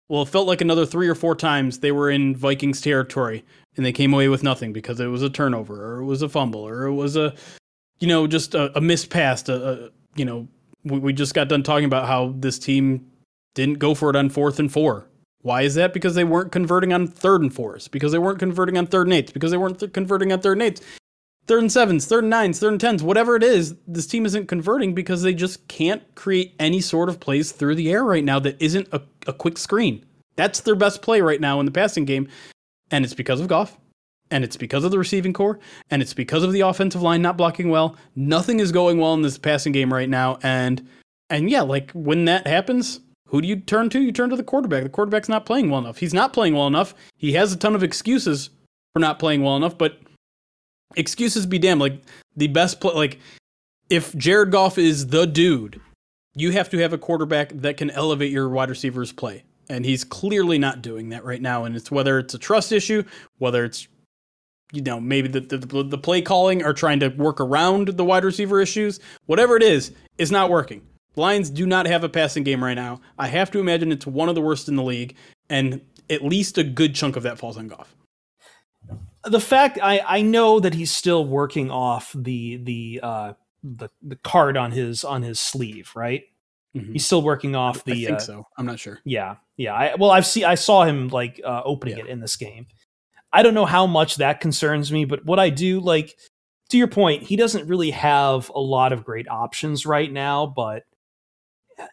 [0.09, 3.43] Well, it felt like another three or four times they were in Vikings territory
[3.75, 6.29] and they came away with nothing because it was a turnover or it was a
[6.29, 7.35] fumble or it was a,
[7.99, 9.49] you know, just a, a missed pass.
[9.49, 10.47] A, a, uh, you know,
[10.85, 13.05] we, we just got done talking about how this team
[13.53, 15.09] didn't go for it on fourth and four.
[15.47, 15.93] Why is that?
[15.93, 19.13] Because they weren't converting on third and fours, because they weren't converting on third and
[19.13, 20.81] eights, because they weren't th- converting on third and eights
[21.47, 24.47] third and sevens, third and nines, third and tens, whatever it is, this team isn't
[24.47, 28.37] converting because they just can't create any sort of plays through the air right now
[28.39, 30.05] that isn't a, a quick screen.
[30.35, 32.27] That's their best play right now in the passing game.
[32.91, 33.77] And it's because of Goff.
[34.29, 35.57] And it's because of the receiving corps.
[35.89, 37.95] And it's because of the offensive line not blocking well.
[38.15, 40.37] Nothing is going well in this passing game right now.
[40.43, 40.85] And
[41.29, 43.99] and yeah, like when that happens, who do you turn to?
[44.01, 44.83] You turn to the quarterback.
[44.83, 45.97] The quarterback's not playing well enough.
[45.97, 46.93] He's not playing well enough.
[47.17, 48.49] He has a ton of excuses
[48.93, 49.99] for not playing well enough, but
[50.95, 51.81] excuses be damned.
[51.81, 52.01] Like
[52.35, 53.19] the best play, like
[53.89, 55.81] if Jared Goff is the dude,
[56.35, 59.43] you have to have a quarterback that can elevate your wide receivers' play.
[59.69, 61.65] And he's clearly not doing that right now.
[61.65, 63.03] And it's whether it's a trust issue,
[63.37, 63.87] whether it's
[64.71, 68.23] you know maybe the, the the play calling or trying to work around the wide
[68.23, 70.81] receiver issues, whatever it is, is not working.
[71.17, 73.01] Lions do not have a passing game right now.
[73.17, 75.15] I have to imagine it's one of the worst in the league,
[75.49, 77.95] and at least a good chunk of that falls on Goff.
[79.23, 84.15] The fact I I know that he's still working off the the uh the the
[84.17, 86.23] card on his on his sleeve, right?
[86.75, 86.93] Mm-hmm.
[86.93, 87.93] He's still working off the.
[87.93, 88.47] I think uh, so.
[88.57, 88.99] I'm not sure.
[89.03, 89.73] Yeah, yeah.
[89.73, 92.03] I, well, I've seen I saw him like uh, opening yeah.
[92.05, 92.67] it in this game.
[93.33, 96.15] I don't know how much that concerns me, but what I do like
[96.69, 100.83] to your point, he doesn't really have a lot of great options right now, but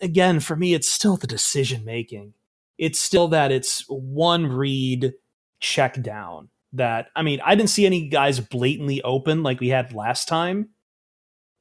[0.00, 2.34] again, for me, it's still the decision making.
[2.78, 5.14] It's still that it's one read
[5.60, 6.48] check down.
[6.72, 10.70] That I mean, I didn't see any guys blatantly open like we had last time.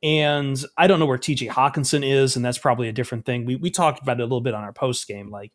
[0.02, 3.46] And I don't know where TJ Hockenson is, and that's probably a different thing.
[3.46, 5.30] We we talked about it a little bit on our post game.
[5.30, 5.52] Like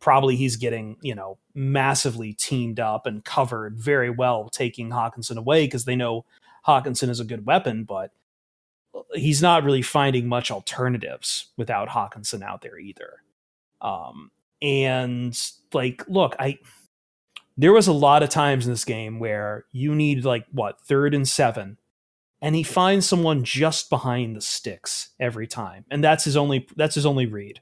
[0.00, 5.66] probably he's getting, you know, massively teamed up and covered very well, taking Hockenson away
[5.66, 6.24] because they know
[6.66, 8.12] Hockenson is a good weapon, but
[9.14, 13.22] he's not really finding much alternatives without Hockenson out there either.
[13.80, 14.30] Um,
[14.62, 15.38] and
[15.72, 16.58] like, look, I
[17.56, 21.14] there was a lot of times in this game where you need like what third
[21.14, 21.78] and seven,
[22.40, 26.94] and he finds someone just behind the sticks every time, and that's his only that's
[26.94, 27.60] his only read.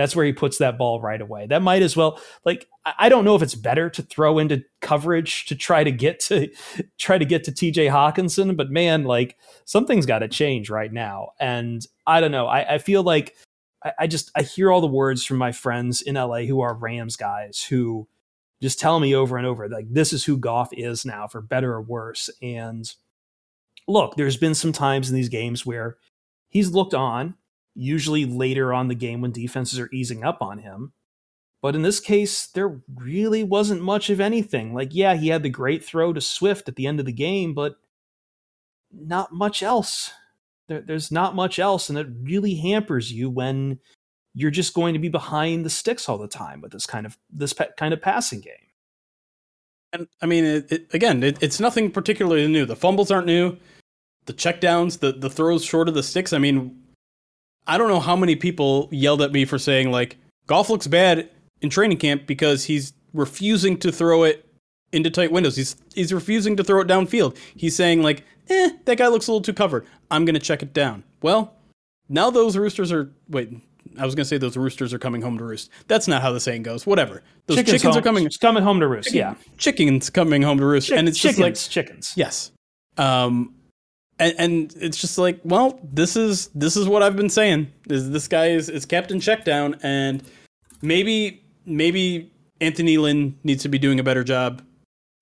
[0.00, 1.46] That's where he puts that ball right away.
[1.46, 5.46] That might as well like I don't know if it's better to throw into coverage
[5.46, 6.48] to try to get to
[6.98, 11.30] try to get to TJ Hockenson, but man, like something's got to change right now.
[11.38, 12.46] And I don't know.
[12.46, 13.36] I, I feel like
[13.84, 16.74] I, I just I hear all the words from my friends in LA who are
[16.74, 18.08] Rams guys who
[18.62, 21.72] just tell me over and over like this is who Goff is now for better
[21.72, 22.30] or worse.
[22.42, 22.92] And
[23.86, 25.96] look, there's been some times in these games where
[26.48, 27.34] he's looked on
[27.74, 30.92] usually later on the game when defenses are easing up on him.
[31.62, 34.72] But in this case, there really wasn't much of anything.
[34.74, 37.52] Like, yeah, he had the great throw to Swift at the end of the game,
[37.52, 37.76] but
[38.92, 40.12] not much else.
[40.68, 43.78] There, there's not much else, and it really hampers you when
[44.34, 47.18] you're just going to be behind the sticks all the time with this kind of
[47.30, 48.54] this kind of passing game.
[49.92, 52.64] And I mean, it, it, again, it, it's nothing particularly new.
[52.64, 53.56] The fumbles aren't new.
[54.26, 56.32] The checkdowns, the the throws short of the sticks.
[56.32, 56.79] I mean,
[57.66, 61.30] I don't know how many people yelled at me for saying like Goff looks bad
[61.62, 64.46] in training camp because he's refusing to throw it
[64.92, 65.56] into tight windows.
[65.56, 67.36] He's he's refusing to throw it downfield.
[67.54, 69.86] He's saying like, "Eh, that guy looks a little too covered.
[70.10, 71.54] I'm going to check it down." Well,
[72.08, 73.52] now those roosters are wait,
[73.98, 75.70] I was going to say those roosters are coming home to roost.
[75.88, 76.86] That's not how the saying goes.
[76.86, 77.22] Whatever.
[77.46, 79.08] Those chickens, chickens home, are coming coming home to roost.
[79.08, 79.34] Chicken, yeah.
[79.56, 82.12] Chickens coming home to roost Chick- and it's chickens, just like chickens.
[82.16, 82.52] Yes.
[82.96, 83.54] Um
[84.20, 87.72] and, and it's just like, well, this is this is what I've been saying.
[87.88, 90.22] Is this guy is, is Captain Checkdown, and
[90.82, 92.30] maybe maybe
[92.60, 94.62] Anthony Lynn needs to be doing a better job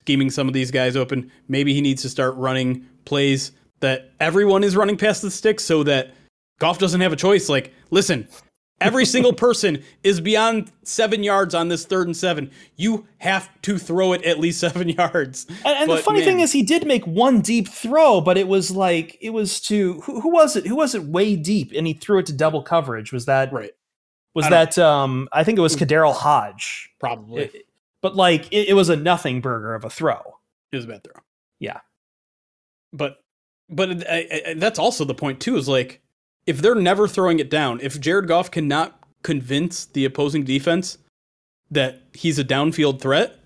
[0.03, 1.31] scheming some of these guys open.
[1.47, 5.85] Maybe he needs to start running plays that everyone is running past the stick so
[5.85, 6.15] that
[6.59, 7.49] Goff doesn't have a choice.
[7.49, 8.27] Like, listen,
[8.81, 12.51] Every single person is beyond seven yards on this third and seven.
[12.77, 15.47] You have to throw it at least seven yards.
[15.65, 16.29] And, and the funny man.
[16.29, 20.01] thing is, he did make one deep throw, but it was like it was to
[20.03, 20.67] who, who, was it?
[20.67, 21.05] Who was it?
[21.05, 23.13] Way deep, and he threw it to double coverage.
[23.13, 23.73] Was that right?
[24.35, 25.29] Was that um?
[25.33, 25.83] I think it was hmm.
[25.83, 27.45] KhaDarel Hodge, probably.
[27.45, 27.67] It,
[28.01, 30.21] but like it, it was a nothing burger of a throw.
[30.71, 31.21] It was a bad throw.
[31.59, 31.81] Yeah,
[32.93, 33.17] but
[33.69, 34.05] but
[34.57, 35.57] that's also the point too.
[35.57, 36.01] Is like
[36.49, 40.97] if they're never throwing it down, if Jared Goff cannot convince the opposing defense
[41.71, 43.39] that he's a downfield threat,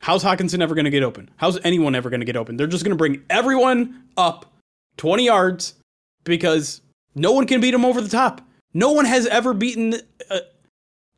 [0.00, 1.28] how's Hockenson ever going to get open?
[1.36, 2.56] How's anyone ever going to get open?
[2.56, 4.54] They're just going to bring everyone up
[4.98, 5.74] 20 yards
[6.22, 6.80] because
[7.16, 8.40] no one can beat him over the top.
[8.72, 9.96] No one has ever beaten.
[10.30, 10.38] Uh,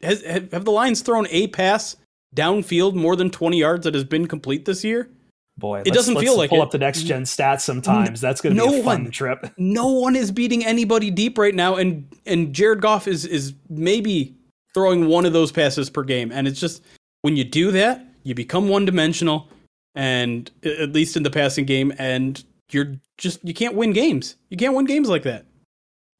[0.00, 1.96] has have the Lions thrown a pass
[2.34, 5.10] downfield more than 20 yards that has been complete this year?
[5.58, 6.62] Boy, it doesn't feel like pull it.
[6.62, 8.20] up the next gen stats sometimes.
[8.20, 9.52] That's going to no be a fun one, trip.
[9.58, 14.34] No one is beating anybody deep right now, and and Jared Goff is is maybe
[14.74, 16.82] throwing one of those passes per game, and it's just
[17.22, 19.48] when you do that, you become one dimensional,
[19.94, 24.36] and at least in the passing game, and you're just you can't win games.
[24.48, 25.46] You can't win games like that.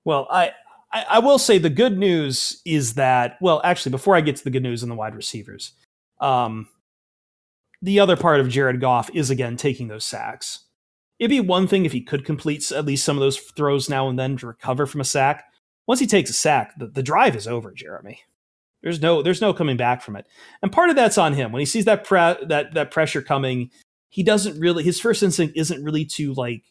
[0.05, 0.53] Well, I.
[0.93, 4.51] I, will say the good news is that, well, actually, before I get to the
[4.51, 5.71] good news on the wide receivers,
[6.21, 6.67] um,
[7.83, 10.67] the other part of Jared Goff is again taking those sacks.
[11.19, 14.09] It'd be one thing if he could complete at least some of those throws now
[14.09, 15.45] and then to recover from a sack.
[15.87, 18.21] once he takes a sack, the, the drive is over, Jeremy.
[18.83, 20.27] There's no there's no coming back from it.
[20.63, 21.53] And part of that's on him.
[21.53, 23.71] When he sees that pre- that that pressure coming,
[24.09, 26.65] he doesn't really his first instinct isn't really to like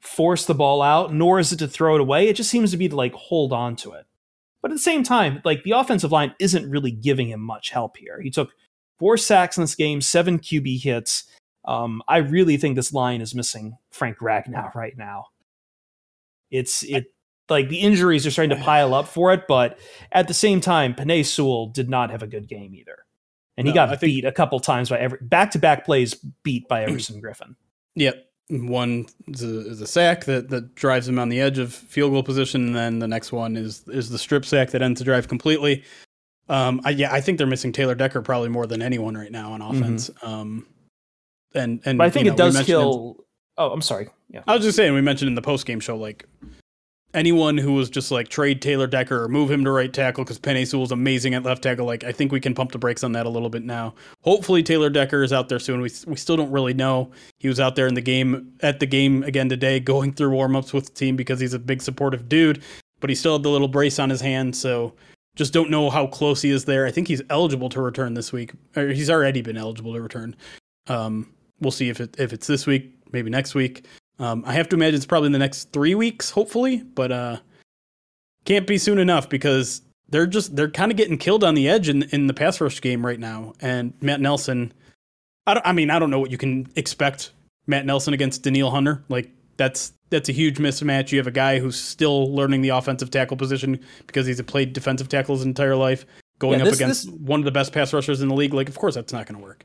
[0.00, 2.28] force the ball out, nor is it to throw it away.
[2.28, 4.06] It just seems to be to like hold on to it.
[4.60, 7.96] But at the same time, like the offensive line isn't really giving him much help
[7.96, 8.20] here.
[8.20, 8.50] He took
[8.98, 11.24] four sacks in this game, seven QB hits.
[11.64, 15.26] Um, I really think this line is missing Frank Ragnow right now.
[16.50, 17.06] It's it
[17.48, 19.78] like the injuries are starting to pile up for it, but
[20.12, 22.98] at the same time, Penei Sewell did not have a good game either.
[23.56, 25.84] And he No, got I think- beat a couple times by every back to back
[25.84, 27.56] plays beat by Everson Griffen.
[27.94, 28.26] Yep.
[28.50, 32.12] One is a, is a sack that, that drives him on the edge of field
[32.12, 35.04] goal position, and then the next one is is the strip sack that ends the
[35.04, 35.82] drive completely.
[36.48, 39.52] Um, I, yeah, I think they're missing Taylor Decker probably more than anyone right now
[39.52, 40.10] on offense.
[40.22, 40.66] Um,
[41.54, 41.98] and and Mm-hmm.
[41.98, 43.16] But I think you it know, we does in- kill.
[43.56, 44.08] Oh, I'm sorry.
[44.30, 44.42] Yeah.
[44.46, 46.26] I was just saying, we mentioned in the post game show, like
[47.14, 50.38] anyone who was just like trade Taylor Decker or move him to right tackle because
[50.40, 51.86] Penei Sewell's amazing at left tackle.
[51.86, 53.94] Like I think we can pump the brakes on that a little bit now.
[54.22, 55.80] Hopefully Taylor Decker is out there soon.
[55.80, 57.12] We we still don't really know.
[57.38, 60.72] He was out there in the game at the game again today, going through warmups
[60.72, 62.60] with the team because he's a big supportive dude.
[63.00, 64.94] But he still had the little brace on his hand, so
[65.36, 66.86] just don't know how close he is there.
[66.86, 70.36] I think he's eligible to return this week, or he's already been eligible to return.
[70.86, 73.86] Um, we'll see if it if it's this week, maybe next week.
[74.18, 77.38] Um, I have to imagine it's probably in the next three weeks, hopefully, but uh,
[78.44, 81.88] can't be soon enough because they're just they're kind of getting killed on the edge
[81.88, 83.54] in in the pass rush game right now.
[83.60, 84.72] And Matt Nelson,
[85.46, 87.32] I I mean, I don't know what you can expect
[87.66, 89.02] Matt Nelson against Danielle Hunter.
[89.08, 91.10] Like that's that's a huge mismatch.
[91.12, 95.08] You have a guy who's still learning the offensive tackle position because he's played defensive
[95.08, 96.06] tackle his entire life,
[96.38, 98.54] going Yeah, up against this- one of the best pass rushers in the league.
[98.54, 99.64] Like, of course, that's not going to work.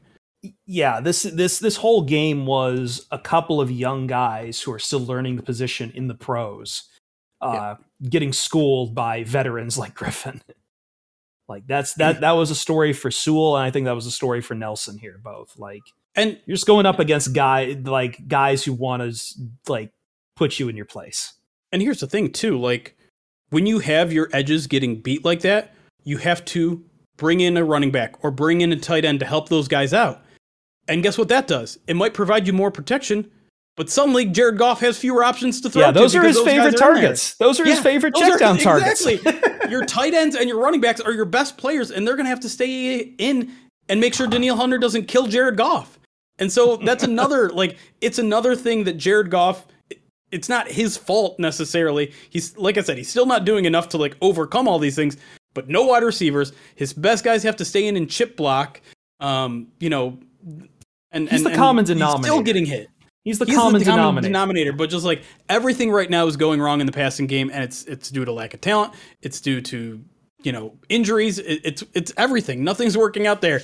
[0.65, 5.05] yeah this this this whole game was a couple of young guys who are still
[5.05, 6.83] learning the position in the pros
[7.41, 7.75] uh
[8.09, 10.39] getting schooled by veterans like griffen
[11.49, 14.11] like that's that that was a story for sewell and i think that was a
[14.11, 15.83] story for nelson here both like
[16.15, 19.35] And you're just going up against guy like guys who want to
[19.67, 19.91] like
[20.35, 21.33] put you in your place
[21.71, 22.95] And here's the thing too, like
[23.49, 26.83] when you have your edges getting beat like that, you have to
[27.17, 29.93] bring in a running back or bring in a tight end to help those guys
[29.93, 30.23] out.
[30.87, 31.77] And guess what that does?
[31.87, 33.29] It might provide you more protection,
[33.75, 35.81] but suddenly Jared Goff has fewer options to throw.
[35.83, 38.39] yeah to those are his guys favorite targets those are his favorite those check are-
[38.39, 39.69] down targets Exactly.
[39.69, 42.29] your tight ends and your running backs are your best players, and they're going to
[42.31, 43.51] have to stay in
[43.89, 45.98] and make sure Danielle Hunter doesn't kill Jared Goff.
[46.39, 49.67] And so that's another like it's another thing that Jared Goff.
[50.31, 52.13] It's not his fault necessarily.
[52.29, 55.17] He's like I said, he's still not doing enough to like overcome all these things.
[55.53, 56.53] But no wide receivers.
[56.75, 58.81] His best guys have to stay in and chip block.
[59.19, 60.19] Um, you know,
[61.11, 62.89] and He's and- the common He's still getting hit
[63.23, 64.73] he's the he's common the common denominator denominator.
[64.73, 67.83] But just like everything right now is going wrong in the passing game, and it's
[67.85, 68.93] it's due to lack of talent.
[69.21, 70.03] It's due to
[70.43, 71.39] you know injuries.
[71.39, 72.63] It, it's it's everything.
[72.63, 73.61] Nothing's working out there.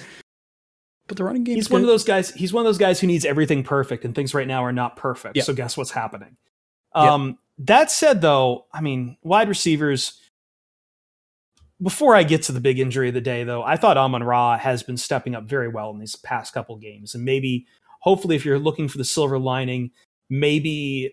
[1.07, 1.55] But the running game.
[1.55, 4.15] he's one of those guys he's one of those guys who needs everything perfect and
[4.15, 5.43] things right now are not perfect Yeah.
[5.43, 6.35] so guess what's happening
[6.95, 7.13] Yeah.
[7.13, 10.19] um that said though i mean wide receivers
[11.81, 14.57] before i get to the big injury of the day though i thought amon ra
[14.57, 17.65] has been stepping up very well in these past couple games and maybe
[17.99, 19.91] hopefully if you're looking for the silver lining
[20.29, 21.11] maybe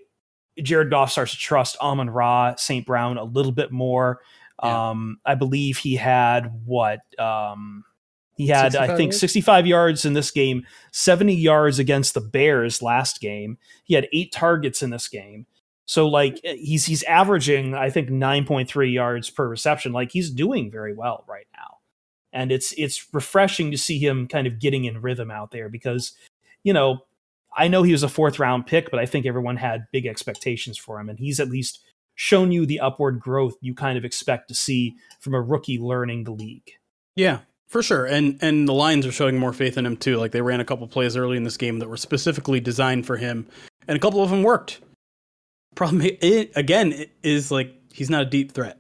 [0.63, 4.21] jared goff starts to trust amon ra st brown a little bit more
[4.63, 4.91] Yeah.
[4.91, 7.85] um i believe he had what um
[8.37, 9.21] he had, I think, yards?
[9.21, 13.59] 65 yards in this game, 70 yards against the Bears last game.
[13.85, 15.47] He had eight targets in this game.
[15.85, 19.93] So, like, eh, he's he's averaging, I think, 9.3 yards per reception.
[19.93, 21.79] Like, he's doing very well right now,
[22.33, 26.13] and it's it's refreshing to see him kind of getting in rhythm out there because,
[26.63, 27.01] you know,
[27.57, 30.79] I know he was a fourth round pick, but I think everyone had big expectations
[30.79, 31.81] for him, and he's at least
[32.15, 36.25] shown you the upward growth you kind of expect to see from a rookie learning
[36.25, 36.71] the league.
[37.17, 37.41] Yeah,
[37.73, 38.05] for sure.
[38.07, 40.17] And and the Lions are showing more faith in him too.
[40.19, 43.17] Like they ran a couple plays early in this game that were specifically designed for
[43.17, 43.47] him,
[43.89, 44.81] and a couple of them worked.
[45.75, 48.79] Problem it, again i- is like he's not a deep threat.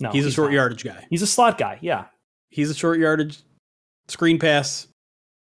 [0.00, 0.56] No, he's a short not.
[0.56, 1.06] yardage guy.
[1.10, 1.78] He's a slot guy.
[1.80, 2.06] Yeah.
[2.50, 3.40] He's a short yardage,
[4.08, 4.88] screen pass,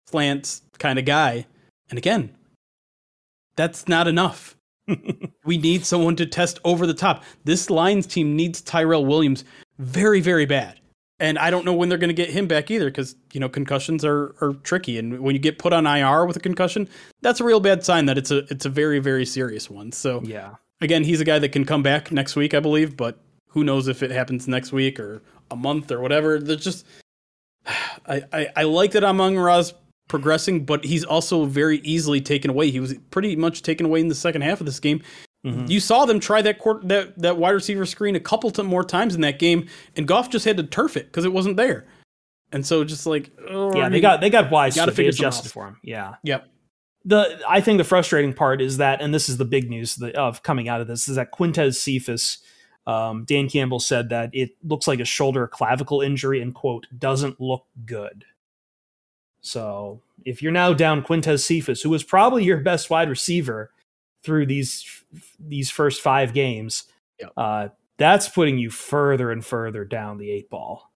[0.10, 1.48] slants kind of guy.
[1.90, 2.36] And again,
[3.56, 4.56] that's not enough.
[5.46, 7.24] we need someone to test over the top.
[7.44, 9.44] This Lions team needs Tyrell Williams
[9.80, 10.80] very, very bad.
[11.20, 13.50] And I don't know when they're going to get him back either because, you know,
[13.50, 15.00] concussions are, are tricky.
[15.00, 16.88] And when you get put on IR with a concussion,
[17.22, 19.92] that's a real bad sign that it's a it's a very, very serious one.
[19.92, 20.56] So Yeah.
[20.80, 23.88] again, he's a guy that can come back next week, I believe, but who knows
[23.88, 26.40] if it happens next week or a month or whatever.
[26.40, 26.86] There's just
[27.66, 29.74] I, I, I like that Amon Ra's
[30.08, 32.70] progressing, but he's also very easily taken away.
[32.72, 35.02] He was pretty much taken away in the second half of this game
[35.48, 35.70] Mhm.
[35.70, 39.16] You saw them try that court, that that wide receiver screen a couple more times
[39.16, 41.88] in that game, and Goff just had to turf it because it wasn't there.
[42.52, 44.76] And so just like oh, Yeah, I they got they got wise.
[44.76, 45.78] gotta to figure adjusted for him.
[45.84, 46.16] Yeah.
[46.24, 46.48] Yep.
[47.06, 50.16] the I think the frustrating part is that, and this is the big news that,
[50.16, 52.40] of coming out of this, is that Quintez Cephus,
[52.86, 57.40] um, Dan Campbell said that it looks like a shoulder clavicle injury and quote doesn't
[57.40, 58.26] look good.
[59.42, 63.72] So if you're now down Quintez Cephus, who was probably your best wide receiver
[64.28, 64.86] through these
[65.40, 66.84] these first five games,
[67.20, 67.32] Yep.
[67.38, 67.68] uh,
[67.98, 70.92] that's putting you further and further down the eight ball.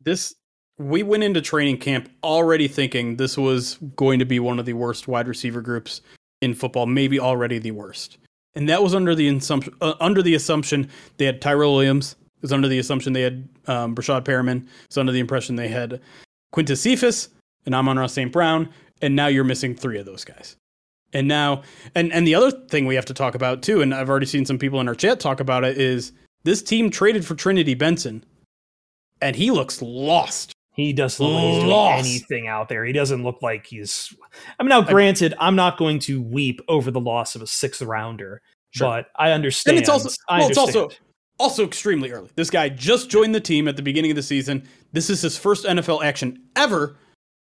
[0.00, 0.34] this
[0.78, 4.74] we went into training camp already thinking this was going to be one of the
[4.74, 6.02] worst wide receiver groups
[6.42, 8.18] in football, maybe already the worst.
[8.54, 12.12] And that was under the assumption uh, under the assumption they had Tyrell Williams.
[12.36, 14.62] It was under the assumption they had um, Breshad Perriman.
[14.66, 16.00] It was under the impression they had
[16.54, 17.28] Quintez Cephus
[17.64, 18.30] and Amon Ra St.
[18.30, 18.68] Brown.
[19.02, 20.56] And now you're missing three of those guys.
[21.16, 21.62] And now,
[21.94, 24.44] and and the other thing we have to talk about too, and I've already seen
[24.44, 26.12] some people in our chat talk about it, is
[26.44, 28.22] this team traded for Trinity Benson,
[29.22, 30.52] and he looks lost.
[30.74, 32.84] He doesn't look like he's doing anything out there.
[32.84, 34.14] He doesn't look like he's.
[34.60, 37.80] I mean, now granted, I'm not going to weep over the loss of a sixth
[37.80, 38.42] rounder,
[38.72, 38.86] Sure.
[38.86, 39.78] but I understand.
[39.78, 40.90] And it's also I well, it's also
[41.38, 42.28] also extremely early.
[42.34, 44.68] This guy just joined the team at the beginning of the season.
[44.92, 46.98] This is his first NFL action ever,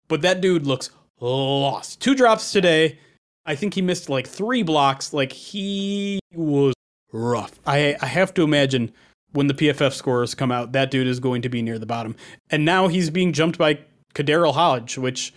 [0.10, 2.02] but that dude looks lost.
[2.02, 3.00] Two drops today.
[3.46, 5.14] I think he missed like three blocks.
[5.14, 6.74] Like he was
[7.12, 7.60] rough.
[7.66, 8.92] I I have to imagine
[9.32, 12.16] when the PFF scores come out, that dude is going to be near the bottom.
[12.52, 13.80] And now he's being jumped by
[14.14, 15.34] KhaDarel Hodge, which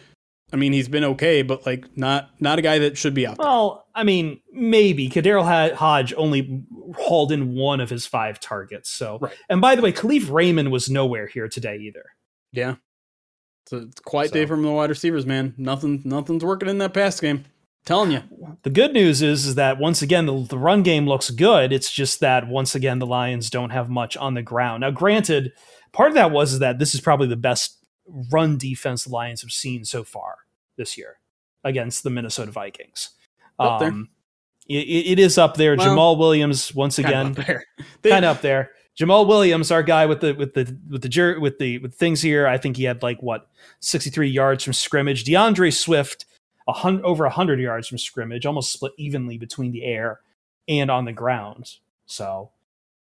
[0.53, 3.39] I mean he's been okay, but like not not a guy that should be out
[3.39, 3.47] there.
[3.47, 6.63] Well, I mean, maybe KhaDarel Hodge only
[6.97, 8.91] hauled in one of his five targets.
[8.91, 9.33] So, Right.
[9.49, 12.05] and by the way, Kalif Raymond was nowhere here today either.
[12.53, 12.77] Yeah.
[13.65, 15.53] It's a, quiet day from the wide receivers, man.
[15.57, 17.45] Nothing nothing's working in that pass game.
[17.87, 18.23] Telling you.
[18.65, 21.73] The good news is, is that once again the, the run game looks good.
[21.73, 24.81] It's just that once again the Lions don't have much on the ground.
[24.81, 25.53] Now, granted,
[25.93, 27.79] part of that was is that this is probably the best
[28.33, 30.35] run defense the Lions have seen so far
[30.77, 31.19] this year
[31.63, 33.11] against the Minnesota Vikings.
[33.61, 34.09] Um,
[34.69, 34.75] it,
[35.13, 35.77] it is up there.
[35.77, 37.65] Well, Jamaal Williams once Kind again of up there.
[38.03, 38.73] Kind of up there.
[38.99, 42.21] Jamaal Williams, our guy with the with the with the jer- with the with things
[42.21, 42.49] here.
[42.49, 45.25] I think he had like what sixty three yards from scrimmage.
[45.25, 46.25] DeAndre Swift,
[46.69, 50.21] a hun- over hundred yards from scrimmage, almost split evenly between the air
[50.69, 51.75] and on the ground.
[52.07, 52.51] So,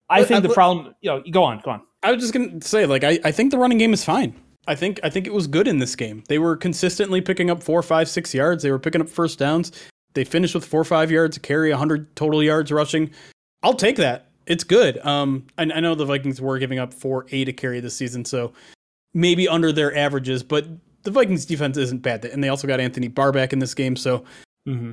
[0.09, 0.95] I But- think uh, the problem.
[1.01, 1.83] You know, go on, go on.
[2.03, 4.35] I was just gonna say, like, I, I think the running game is fine.
[4.67, 6.23] I think I think it was good in this game.
[6.29, 8.63] They were consistently picking up four, five, six yards.
[8.63, 9.73] They were picking up first downs.
[10.15, 13.11] They finished with four five yards to carry, hundred total yards rushing.
[13.63, 14.27] I'll take that.
[14.47, 14.99] It's good.
[15.07, 18.25] Um, I, I know the Vikings were giving up four A to carry this season,
[18.25, 18.53] so
[19.15, 20.43] maybe under their averages.
[20.43, 20.67] But
[21.03, 23.97] the Vikings defense isn't bad, and they also got Anthony Barr back in this game,
[23.97, 24.25] so
[24.69, 24.93] Mm-hmm.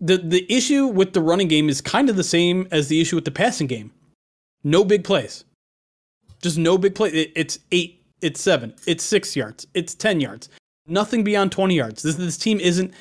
[0.00, 3.16] the the issue with the running game is kind of the same as the issue
[3.16, 3.92] with the passing game.
[4.64, 5.44] No big plays.
[6.40, 7.10] Just no big play.
[7.10, 8.02] It, it's eight.
[8.22, 8.74] It's seven.
[8.86, 9.66] It's six yards.
[9.74, 10.48] It's ten yards.
[10.86, 12.02] Nothing beyond twenty yards.
[12.02, 12.94] This this team isn't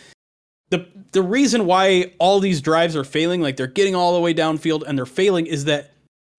[0.72, 3.42] the the reason why all these drives are failing.
[3.42, 5.92] Like they're getting all the way downfield and they're failing is that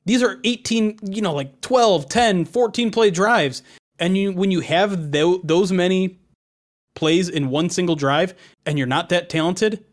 [0.05, 3.63] these are 18 you know like 12 10 14 play drives
[4.03, 6.19] and you when you have tho- those many
[6.95, 8.35] plays in one single drive
[8.67, 9.85] and you're not that talented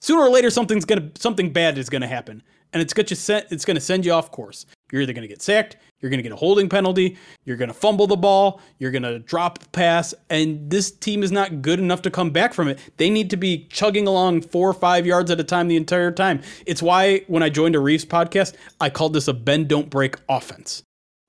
[0.00, 2.42] sooner or later something's gonna something bad is gonna happen.
[2.72, 4.66] And it's gonna set it's gonna send you off course.
[4.90, 8.16] You're either gonna get sacked you're gonna get a holding penalty you're gonna fumble the
[8.16, 12.30] ball you're gonna drop the pass and this team is not good enough to come
[12.30, 12.78] back from it.
[12.96, 16.10] They need to be chugging along four or five yards at a time the entire
[16.10, 16.40] time.
[16.64, 20.16] It's why when i joined a reeves podcast i called this a bend don't break
[20.26, 20.82] offense.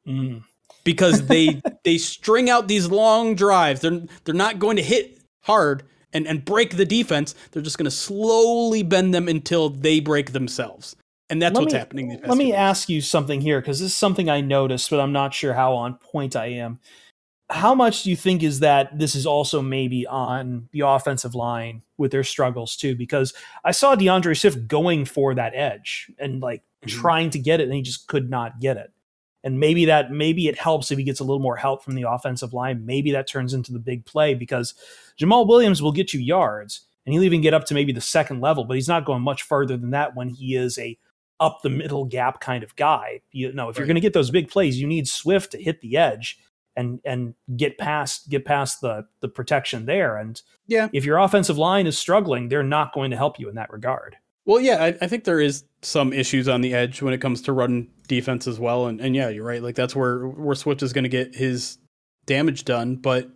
[0.08, 0.44] Mm.
[0.88, 3.82] Because they they string out these long drives.
[3.82, 5.84] They're they're not going to hit hard
[6.14, 7.36] and and break the defense.
[7.52, 10.96] They're just going to slowly bend them until they break themselves.
[11.30, 12.20] And that's Let what's me- happening.
[12.26, 15.34] Let me ask you something here because this is something I noticed, but I'm not
[15.34, 16.80] sure how on point I am.
[17.50, 21.82] How much do you think is that this is also maybe on the offensive line
[21.98, 22.96] with their struggles too?
[22.96, 23.34] Because
[23.66, 26.90] I saw DeAndre Swift going for that edge and like Mhm.
[26.90, 28.92] trying to get it, and he just could not get it.
[29.48, 32.04] And maybe that maybe it helps if he gets a little more help from the
[32.04, 32.86] offensive line.
[32.86, 34.74] Maybe that turns into the big play because
[35.18, 38.42] Jamaal Williams will get you yards and he'll even get up to maybe the second
[38.42, 40.98] level, but he's not going much further than that when he is a
[41.40, 43.22] up the middle gap kind of guy.
[43.32, 45.80] You know, if you're going to get those big plays, you need Swift to hit
[45.80, 46.38] the edge
[46.76, 50.18] and and get past get past the the protection there.
[50.18, 50.90] And Yeah.
[50.92, 54.18] if your offensive line is struggling, they're not going to help you in that regard.
[54.48, 57.42] Well, yeah, I, I think there is some issues on the edge when it comes
[57.44, 58.88] to run defense as well.
[58.88, 59.62] And and yeah, you're right.
[59.62, 61.78] Like that's where where Swift is going to get his
[62.26, 62.96] damage done.
[62.96, 63.30] But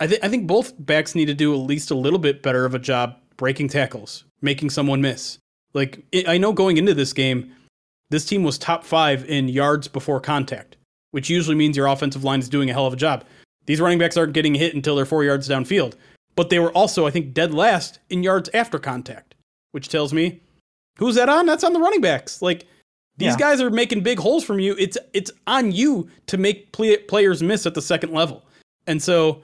[0.00, 2.64] I think I think both backs need to do at least a little bit better
[2.64, 5.38] of a job breaking tackles, making someone miss.
[5.74, 7.52] Like I know going into this game,
[8.10, 10.76] this team was top five in yards before contact,
[11.12, 13.24] which usually means your offensive line is doing a hell of a job.
[13.66, 15.94] These running backs aren't getting hit until they're four yards downfield,
[16.34, 19.33] but they were also, I think, dead last in yards after contact,
[19.74, 20.40] which tells me
[20.98, 21.46] who's that on?
[21.46, 22.40] That's on the running backs.
[22.40, 22.66] Like
[23.16, 23.36] these yeah.
[23.36, 24.76] guys are making big holes from you.
[24.78, 28.44] It's it's on you to make play, players miss at the second level,
[28.86, 29.42] and so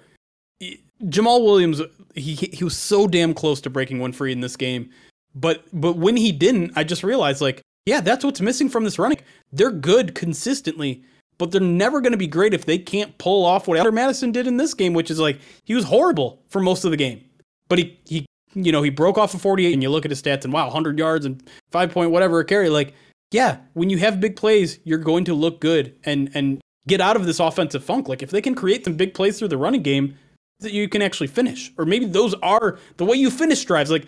[1.04, 1.82] Jamaal Williams,
[2.14, 4.90] he he was so damn close to breaking one free in this game,
[5.34, 8.98] but but when he didn't, I just realized like, yeah, that's what's missing from this
[8.98, 9.18] running.
[9.52, 11.02] They're good consistently,
[11.38, 14.32] but they're never going to be great if they can't pull off what Alexander Mattison
[14.32, 17.24] did in this game, which is like he was horrible for most of the game,
[17.68, 20.22] but he he you know he broke off a 48, and you look at his
[20.22, 22.94] stats and wow, 100 yards and five point whatever a carry, like
[23.30, 27.16] yeah, when you have big plays, you're going to look good and and get out
[27.16, 28.08] of this offensive funk.
[28.08, 30.16] Like if they can create some big plays through the running game
[30.60, 31.72] that you can actually finish.
[31.76, 33.90] Or maybe those are the way you finish drives.
[33.90, 34.06] Like,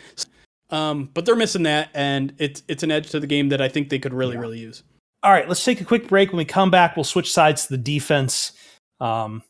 [0.71, 3.69] um, but they're missing that, and it's it's an edge to the game that I
[3.69, 4.41] think they could really yeah.
[4.41, 4.83] really use.
[5.23, 6.31] All right, let's take a quick break.
[6.31, 8.53] When we come back, we'll switch sides to the defense.
[9.01, 9.43] Um,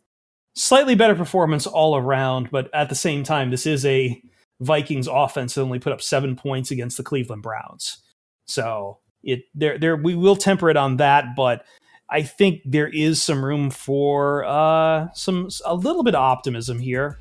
[0.55, 4.22] slightly better performance all around, but at the same time, this is a
[4.62, 7.98] Vikings offense that only put up seven points against the Cleveland Browns.
[8.46, 11.64] So it there there we will temper it on that, but
[12.10, 17.18] I think there is some room for uh, some a little bit of optimism here,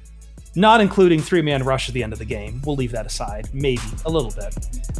[0.56, 2.62] not including three man rush at the end of the game.
[2.66, 4.56] We'll leave that aside, maybe a little bit.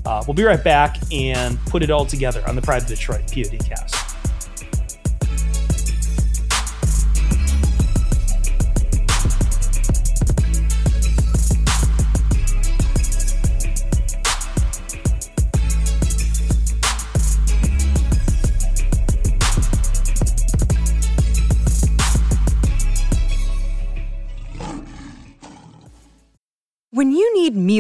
[0.06, 3.32] Uh, we'll be right back and put it all together on the Pride of Detroit
[3.32, 4.01] POD cast.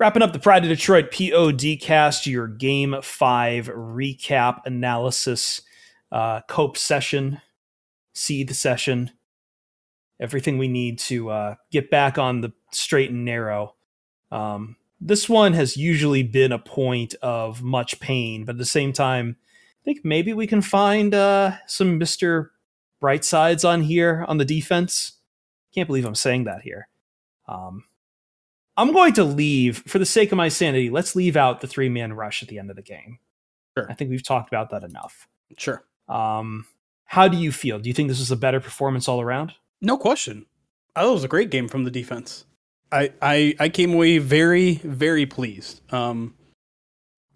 [0.00, 5.60] Wrapping up the Pride of Detroit POD cast, your game five recap analysis,
[6.10, 7.42] uh, cope session,
[8.14, 9.10] seed session,
[10.18, 13.74] everything we need to uh, get back on the straight and narrow.
[14.32, 18.94] Um, this one has usually been a point of much pain, but at the same
[18.94, 19.36] time,
[19.82, 22.48] I think maybe we can find uh, some Mr.
[23.02, 25.18] Bright sides on here on the defense.
[25.74, 26.88] Can't believe I'm saying that here.
[27.46, 27.84] Um,
[28.80, 30.88] I'm going to leave for the sake of my sanity.
[30.88, 33.18] Let's leave out the three man rush at the end of the game.
[33.76, 33.86] Sure.
[33.90, 35.28] I think we've talked about that enough.
[35.58, 35.84] Sure.
[36.08, 36.66] Um,
[37.04, 37.78] how do you feel?
[37.78, 39.52] Do you think this was a better performance all around?
[39.82, 40.46] No question.
[40.96, 42.46] I thought it was a great game from the defense.
[42.90, 45.82] I I, I came away very very pleased.
[45.92, 46.34] Um,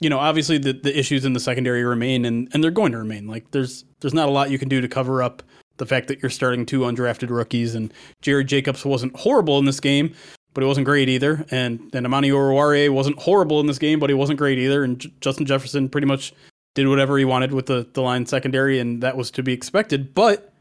[0.00, 2.98] you know, obviously the, the issues in the secondary remain, and and they're going to
[2.98, 3.26] remain.
[3.26, 5.42] Like there's there's not a lot you can do to cover up
[5.76, 7.92] the fact that you're starting two undrafted rookies, and
[8.22, 10.14] Jared Jacobs wasn't horrible in this game,
[10.54, 11.44] but he wasn't great either.
[11.50, 14.84] And then Amani Oruwariye wasn't horrible in this game, but he wasn't great either.
[14.84, 16.32] And J- Justin Jefferson pretty much
[16.74, 20.14] did whatever he wanted with the, the line secondary, and that was to be expected.
[20.14, 20.52] But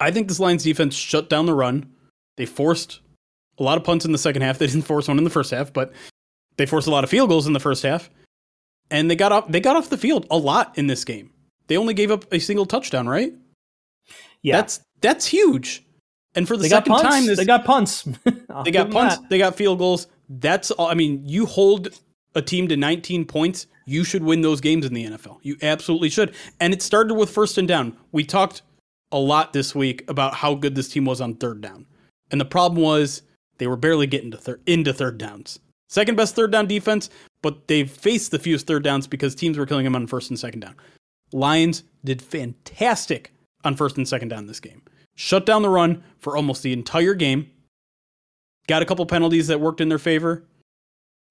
[0.00, 1.90] I think this Lions defense shut down the run.
[2.36, 3.00] They forced
[3.58, 4.58] a lot of punts in the second half.
[4.62, 5.92] They didn't force one in the first half, but
[6.56, 8.10] they forced a lot of field goals in the first half.
[8.90, 11.30] And they got off they got off the field a lot in this game.
[11.68, 13.32] They only gave up a single touchdown, right?
[14.42, 14.56] Yeah.
[14.56, 15.84] That's that's huge.
[16.34, 18.02] And for the they second time, this, they got punts.
[18.64, 19.18] they got punts.
[19.18, 19.28] That.
[19.28, 20.06] They got field goals.
[20.28, 20.86] That's all.
[20.86, 21.88] I mean, you hold
[22.34, 25.38] a team to 19 points, you should win those games in the NFL.
[25.42, 26.34] You absolutely should.
[26.60, 27.96] And it started with first and down.
[28.12, 28.62] We talked
[29.10, 31.86] a lot this week about how good this team was on third down.
[32.30, 33.22] And the problem was
[33.58, 35.60] they were barely getting to thir- into third downs.
[35.88, 37.10] Second best third down defense,
[37.42, 40.38] but they faced the fewest third downs because teams were killing them on first and
[40.38, 40.74] second down.
[41.32, 44.82] Lions did fantastic on first and second down this game
[45.14, 47.50] shut down the run for almost the entire game,
[48.66, 50.44] got a couple penalties that worked in their favor,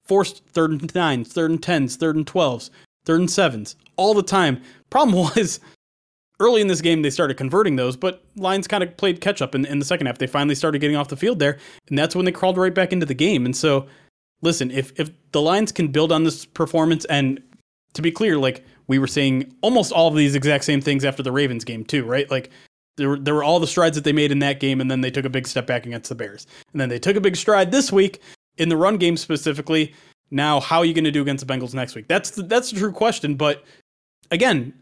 [0.05, 2.71] forced third and nines, third and tens, third and twelves,
[3.05, 4.61] third and sevens all the time.
[4.89, 5.59] Problem was,
[6.41, 9.55] early in this game, they started converting those, but Lions kind of played catch up
[9.55, 10.17] in, in the second half.
[10.17, 12.91] They finally started getting off the field there, and that's when they crawled right back
[12.91, 13.45] into the game.
[13.45, 13.87] And so,
[14.41, 17.41] listen, if, if the Lions can build on this performance, and
[17.93, 21.23] to be clear, like we were saying almost all of these exact same things after
[21.23, 22.29] the Ravens game, too, right?
[22.29, 22.49] Like
[22.97, 25.01] there were, there were all the strides that they made in that game, and then
[25.01, 26.47] they took a big step back against the Bears.
[26.71, 28.21] And then they took a big stride this week
[28.57, 29.93] in the run game specifically.
[30.29, 32.07] Now, how are you going to do against the Bengals next week?
[32.07, 33.35] That's the, that's the true question.
[33.35, 33.63] But
[34.29, 34.73] again,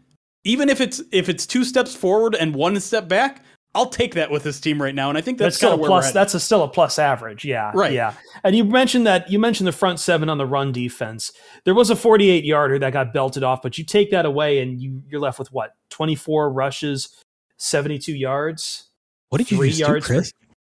[0.44, 3.44] even if it's if it's two steps forward and one step back,
[3.74, 5.08] I'll take that with this team right now.
[5.08, 6.12] And I think that's, that's still a plus.
[6.12, 7.44] That's a still a plus average.
[7.44, 7.92] Yeah, Right.
[7.92, 11.32] Yeah, and you mentioned that you mentioned the front seven on the run defense.
[11.64, 14.80] There was a 48 yarder that got belted off, but you take that away and
[14.80, 17.22] you you're left with what 24 rushes,
[17.60, 18.88] 72 yards.
[19.28, 20.32] what did you just yards do, Chris?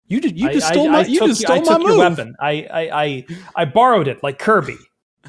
[0.07, 1.78] You just you just I- stole I my you took- just stole I my took
[1.78, 1.89] move.
[1.89, 2.35] your weapon.
[2.41, 3.26] I, I I
[3.57, 4.76] I borrowed it like Kirby.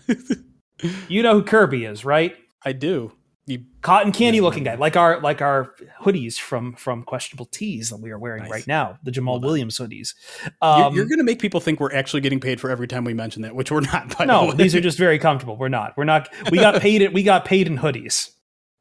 [1.07, 2.35] you know who Kirby is, right?
[2.65, 3.11] I do.
[3.45, 4.43] You Cotton candy Yeah.
[4.45, 8.43] looking guy, like our like our hoodies from from Questionable Teez that we are wearing
[8.43, 8.51] Nice.
[8.51, 9.49] right now, the Jamal Well.
[9.49, 10.13] Williams hoodies.
[10.43, 13.03] you're, Um, you're going to make people think we're actually getting paid for every time
[13.03, 14.17] we mention that, which we're not.
[14.17, 14.55] The no, way.
[14.55, 15.57] these are just very comfortable.
[15.57, 15.93] We're not.
[15.97, 16.29] We're not.
[16.51, 17.01] We got paid.
[17.01, 17.13] It.
[17.13, 18.29] We got paid in hoodies.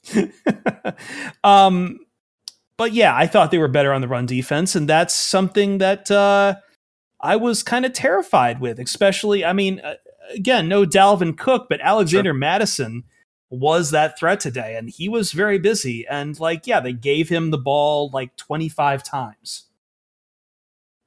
[1.45, 1.99] um,
[2.83, 6.11] but yeah, I thought they were better on the run defense, and that's something that
[6.11, 6.57] uh,
[7.21, 8.81] I was kind of terrified with.
[8.81, 9.95] Especially, I mean, uh,
[10.35, 13.05] again, no Dalvin Cook, but Alexander Mattison
[13.51, 16.05] was that threat today, and he was very busy.
[16.09, 19.67] And like, yeah, they gave him the ball like twenty five times,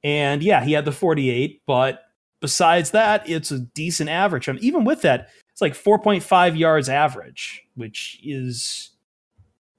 [0.02, 2.04] and yeah, he had the forty eight, but
[2.40, 4.48] besides that, it's a decent average.
[4.48, 8.92] I mean, even with that, it's like 4.5 yards average, which is,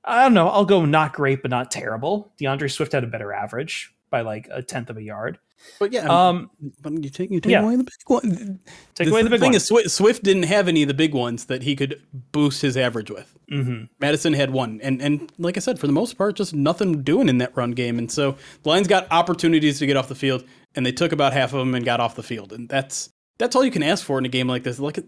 [0.07, 2.31] I don't know, I'll go not great, but not terrible.
[2.39, 5.37] DeAndre Swift had a better average by like a tenth of a yard.
[5.79, 6.49] but yeah, Um,
[6.81, 7.61] but you take you take yeah.
[7.61, 8.59] away the big one.
[8.95, 9.55] take away the big thing one.
[9.55, 12.01] is Swift, Swift didn't have any of the big ones that he could
[12.31, 13.35] boost his average with.
[13.49, 17.01] hmm Mattison had one, and and like I said, for the most part, just nothing
[17.03, 17.97] doing in that run game.
[17.99, 20.45] And so the Lions got opportunities to get off the field,
[20.75, 22.53] and they took about half of them and got off the field.
[22.53, 24.79] And that's that's all you can ask for in a game like this.
[24.79, 24.99] Like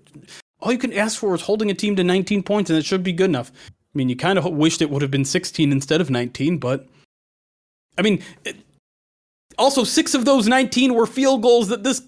[0.59, 3.03] all you can ask for is holding a team to 19 points, and it should
[3.03, 3.51] be good enough.
[3.93, 6.87] I mean, you kind of wished it would have been 16 instead of 19, but
[7.97, 8.57] I mean, it,
[9.57, 12.01] also six of those 19 were field goals that this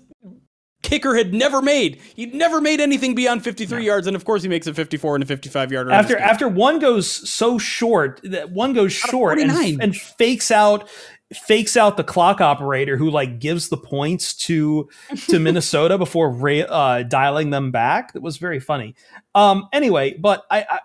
[0.82, 2.00] kicker had never made.
[2.16, 5.24] He'd never made anything beyond 53 yards, and of course he makes a 54 and
[5.24, 5.92] a 55 yarder.
[5.92, 9.52] After after one goes so short that one goes short and,
[9.82, 10.90] and fakes out
[11.34, 14.90] fakes out the clock operator who like gives the points to
[15.28, 18.14] to Minnesota before ra- uh, dialing them back.
[18.14, 18.96] That was very funny.
[19.34, 20.80] Um, anyway, but I, I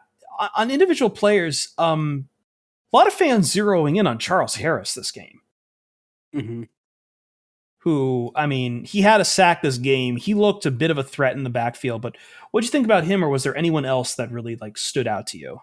[0.55, 2.29] on individual players, um,
[2.93, 5.41] a lot of fans zeroing in on Charles Harris this game.
[6.35, 6.69] Mhm.
[7.81, 10.17] Who I mean, he had a sack this game.
[10.17, 12.03] He looked a bit of a threat in the backfield.
[12.03, 12.17] But
[12.51, 15.07] what do you think about him, or was there anyone else that really like stood
[15.07, 15.61] out to you?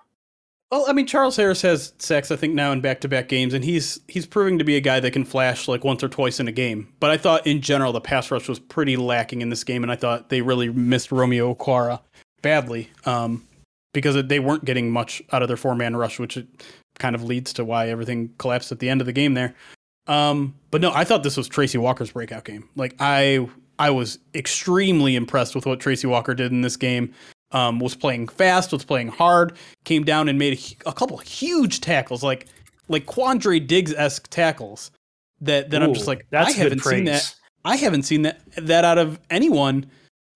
[0.71, 3.99] Well, I mean, Charles Harris has sacks, I think, now in back-to-back games, and he's
[4.07, 6.51] he's proving to be a guy that can flash like once or twice in a
[6.51, 6.91] game.
[6.99, 9.91] But I thought, in general, the pass rush was pretty lacking in this game, and
[9.91, 11.99] I thought they really missed Romeo Okwara
[12.41, 13.45] badly um,
[13.93, 16.37] because they weren't getting much out of their four-man rush, which
[16.99, 19.55] kind of leads to why everything collapsed at the end of the game there.
[20.07, 22.67] Um, but no, I thought this was Tracy Walker's breakout game.
[22.75, 23.47] Like I,
[23.79, 27.13] I was extremely impressed with what Tracy Walker did in this game.
[27.51, 31.81] Um, was playing fast, was playing hard, came down and made a, a couple huge
[31.81, 32.47] tackles, like
[32.87, 34.89] like Quandre Diggs esque tackles.
[35.39, 37.35] That that I'm just like I haven't seen that.
[37.63, 39.85] I haven't seen that that out of anyone,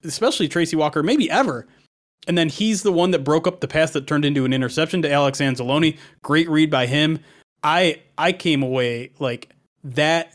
[0.03, 1.65] especially Tracy Walker, maybe ever.
[2.27, 5.01] And then he's the one that broke up the pass that turned into an interception
[5.03, 5.97] to Alex Anzalone.
[6.23, 7.19] Great read by him.
[7.63, 9.49] I I came away like
[9.83, 10.33] that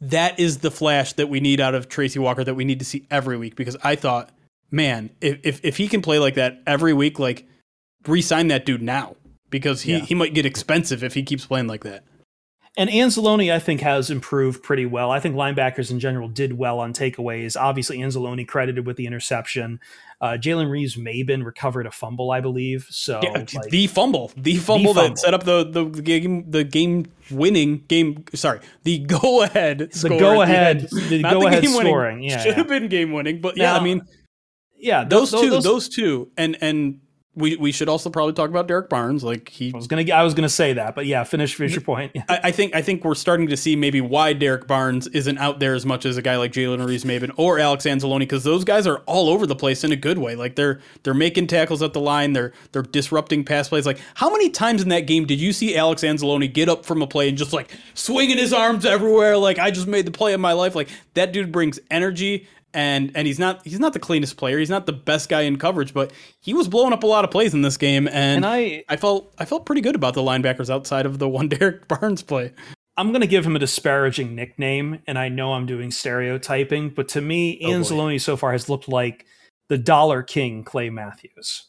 [0.00, 2.84] that is the flash that we need out of Tracy Walker that we need to
[2.84, 4.30] see every week because I thought,
[4.70, 7.46] man, if if, if he can play like that every week, like
[8.06, 9.16] re-sign that dude now
[9.50, 9.98] because he, Yeah.
[10.00, 12.04] he might get expensive if he keeps playing like that.
[12.74, 15.10] And Anzalone, I think, has improved pretty well.
[15.10, 17.54] I think linebackers in general did well on takeaways.
[17.60, 19.78] Obviously, Anzalone credited with the interception.
[20.22, 22.86] Uh, Jalen Reeves-Maybin recovered a fumble, I believe.
[22.90, 25.08] So, Yeah, like, the fumble, the fumble fumble.
[25.08, 28.24] that set up the, the game, the game winning game.
[28.32, 32.22] Sorry, the go ahead, the go ahead, the go ahead scoring.
[32.22, 32.54] Yeah, should yeah.
[32.54, 34.02] have been game winning, but yeah, I mean
[34.78, 35.02] yeah.
[35.02, 37.00] those tho- two, those- those two, and and
[37.34, 39.24] we we should also probably talk about Derrick Barnes.
[39.24, 41.80] Like he, I was gonna, I was gonna say that, but yeah, finish, finish your
[41.80, 42.12] point.
[42.14, 42.24] Yeah.
[42.28, 45.58] I, I think I think we're starting to see maybe why Derrick Barnes isn't out
[45.58, 48.86] there as much as a guy like Jalen Reeves-Maybin or Alex Anzalone because those guys
[48.86, 50.36] are all over the place in a good way.
[50.36, 53.86] Like they're they're making tackles at the line, they're they're disrupting pass plays.
[53.86, 57.00] Like how many times in that game did you see Alex Anzalone get up from
[57.00, 59.38] a play and just like swinging his arms everywhere?
[59.38, 60.74] Like I just made the play of my life.
[60.74, 62.46] Like that dude brings energy.
[62.74, 64.58] And and he's not he's not the cleanest player.
[64.58, 67.30] He's not the best guy in coverage, but he was blowing up a lot of
[67.30, 68.06] plays in this game.
[68.08, 71.28] And, And I, I felt I felt pretty good about the linebackers outside of the
[71.28, 72.52] one Derrick Barnes play.
[72.96, 77.08] I'm going to give him a disparaging nickname, and I know I'm doing stereotyping, but
[77.08, 77.72] to me, Oh, boy.
[77.72, 79.24] Anzalone so far has looked like
[79.70, 81.68] the Dollar King Clay Matthews.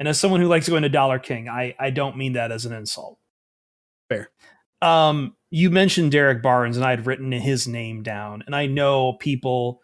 [0.00, 2.66] And as someone who likes going to Dollar King, I, I don't mean that as
[2.66, 3.18] an insult.
[4.08, 4.30] Fair.
[4.82, 9.12] Um, you mentioned Derrick Barnes, and I had written his name down, and I know
[9.12, 9.80] people.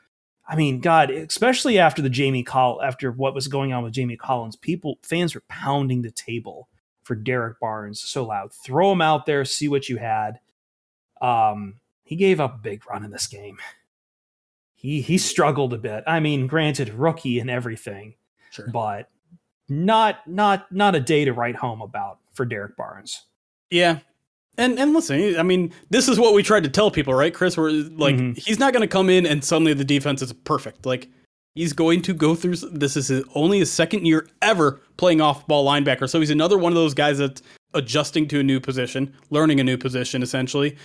[0.49, 4.17] I mean, God, especially after the Jamie Call after what was going on with Jamie
[4.17, 6.69] Collins, people fans were pounding the table
[7.05, 8.53] for Derrick Barnes so loud.
[8.53, 10.41] Throw him out there, see what you had.
[11.23, 13.59] Um, he gave up a big run in this game.
[14.75, 16.03] He he struggled a bit.
[16.05, 18.15] I mean, granted, rookie and everything,
[18.51, 18.67] Sure.
[18.73, 19.09] but
[19.69, 23.25] not not not a day to write home about for Derrick Barnes.
[23.71, 24.01] Yeah.
[24.61, 27.57] And and listen, I mean, this is what we tried to tell people, right, Chris?
[27.57, 28.37] We're like, Mhm.
[28.39, 30.85] he's not going to come in and suddenly the defense is perfect.
[30.85, 31.09] Like,
[31.55, 32.57] he's going to go through.
[32.57, 36.59] This is his, only his second year ever playing off ball linebacker, so he's another
[36.59, 37.41] one of those guys that's
[37.73, 40.77] adjusting to a new position, learning a new position, essentially.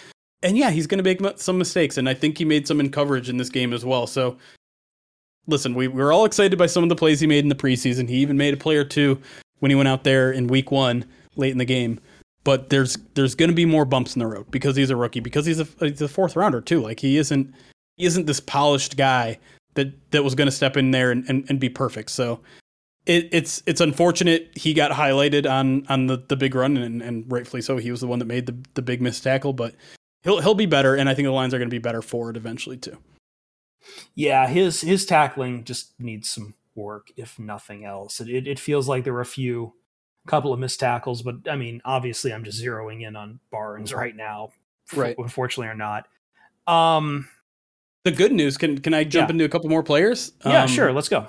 [0.42, 2.92] And yeah, he's going to make some mistakes, and I think he made some in
[2.92, 4.08] coverage in this game as well.
[4.08, 4.38] So,
[5.48, 8.08] listen, we we're all excited by some of the plays he made in the preseason.
[8.08, 9.20] He even made a play or two
[9.60, 11.04] when he went out there in week one,
[11.36, 12.00] late in the game
[12.46, 15.20] but there's there's going to be more bumps in the road because he's a rookie
[15.20, 16.80] because he's a he's a fourth rounder too.
[16.80, 17.54] Like he isn't
[17.98, 19.40] he isn't this polished guy
[19.74, 22.12] that that was going to step in there and, and, and be perfect.
[22.12, 22.40] So
[23.06, 27.30] it, it's it's unfortunate he got highlighted on on the, the big run and, and
[27.30, 27.78] rightfully so.
[27.78, 29.76] He was the one that made the, the big missed tackle but
[30.24, 32.30] he'll he'll be better and I think the lines are going to be better for
[32.30, 32.98] it eventually too.
[34.14, 38.20] Yeah, his his tackling just needs some work, if nothing else.
[38.20, 39.74] It it, it feels like there were a few
[40.28, 44.16] couple of missed tackles, but I mean, obviously, I'm just zeroing in on Barnes right
[44.16, 44.52] now.
[44.96, 45.16] Right.
[45.18, 46.08] Unfortunately, or not.
[46.68, 47.28] Um.
[48.04, 49.34] the good news can can I jump Yeah.
[49.34, 50.64] into a couple more players Yeah.
[50.64, 50.92] Um, sure.
[50.94, 51.28] Let's go.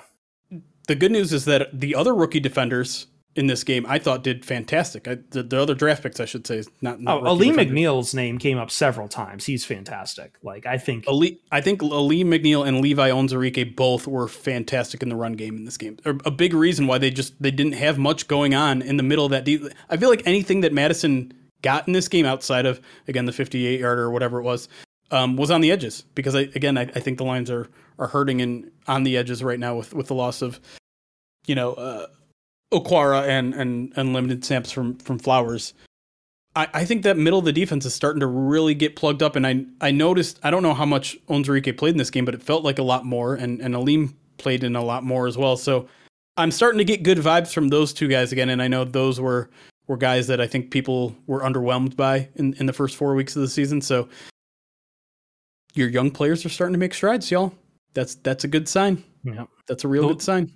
[0.87, 3.07] the good news is that the other rookie defenders
[3.37, 5.07] in this game I thought did fantastic.
[5.07, 6.99] I, the, the other draft picks, I should say, not.
[6.99, 7.51] not Oh, Ali.
[7.51, 9.45] McNeill's name came up several times.
[9.45, 10.37] He's fantastic.
[10.43, 11.05] Like I think.
[11.07, 15.55] Ali, I think Ali McNeill and Levi Onwuzurike both were fantastic in the run game
[15.55, 15.97] in this game.
[16.05, 19.03] A a big reason why they just they didn't have much going on in the
[19.03, 19.45] middle of that.
[19.45, 19.63] Deep.
[19.89, 23.79] I feel like anything that Mattison got in this game outside of again the 58
[23.79, 24.67] yarder or whatever it was
[25.11, 27.67] um, was on the edges because I, again I, I think the lines are
[27.99, 30.59] are hurting and on the edges right now with with the loss of
[31.45, 32.07] you know uh,
[32.73, 35.73] Okwara and and and limited snaps from from Flowers.
[36.55, 39.35] I, I think that middle of the defense is starting to really get plugged up,
[39.35, 42.33] and I I noticed I don't know how much Onwuzurike played in this game, but
[42.33, 45.37] it felt like a lot more, and and Alim played in a lot more as
[45.37, 45.55] well.
[45.57, 45.87] So
[46.35, 49.19] I'm starting to get good vibes from those two guys again, and I know those
[49.21, 49.49] were
[49.87, 53.35] were guys that I think people were underwhelmed by in in the first four weeks
[53.35, 53.79] of the season.
[53.81, 54.09] So
[55.73, 57.53] your young players are starting to make strides, y'all.
[57.93, 59.03] That's that's a good sign.
[59.23, 59.45] Yeah.
[59.67, 60.51] That's a real Well- good sign.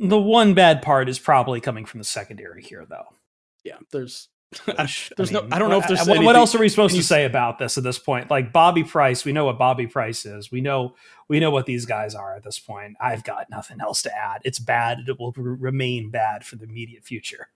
[0.00, 3.04] The one bad part is probably coming from the secondary here, though.
[3.64, 4.28] Yeah, there's
[4.66, 6.68] I, Which, there's mean, no I don't know if there's what, what else are we
[6.68, 8.30] supposed to say about this at this point?
[8.30, 10.50] Like Bobby Price, we know what Bobby Price is.
[10.50, 10.96] We know
[11.28, 12.96] we know what these guys are at this point.
[13.00, 14.40] I've got nothing else to add.
[14.44, 15.00] It's bad.
[15.06, 17.48] It will remain bad for the immediate future.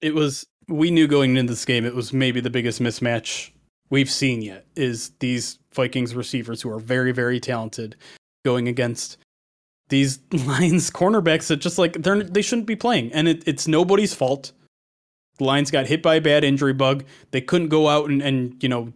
[0.00, 3.50] it was we knew going into this game it was maybe the biggest mismatch
[3.90, 7.96] we've seen yet is these Vikings receivers who are very very talented
[8.44, 9.16] going against
[9.88, 14.14] these Lions cornerbacks that just like they're they shouldn't be playing and it, it's nobody's
[14.14, 14.52] fault.
[15.38, 17.04] The Lions got hit by a bad injury bug.
[17.30, 18.92] They couldn't go out and, and you know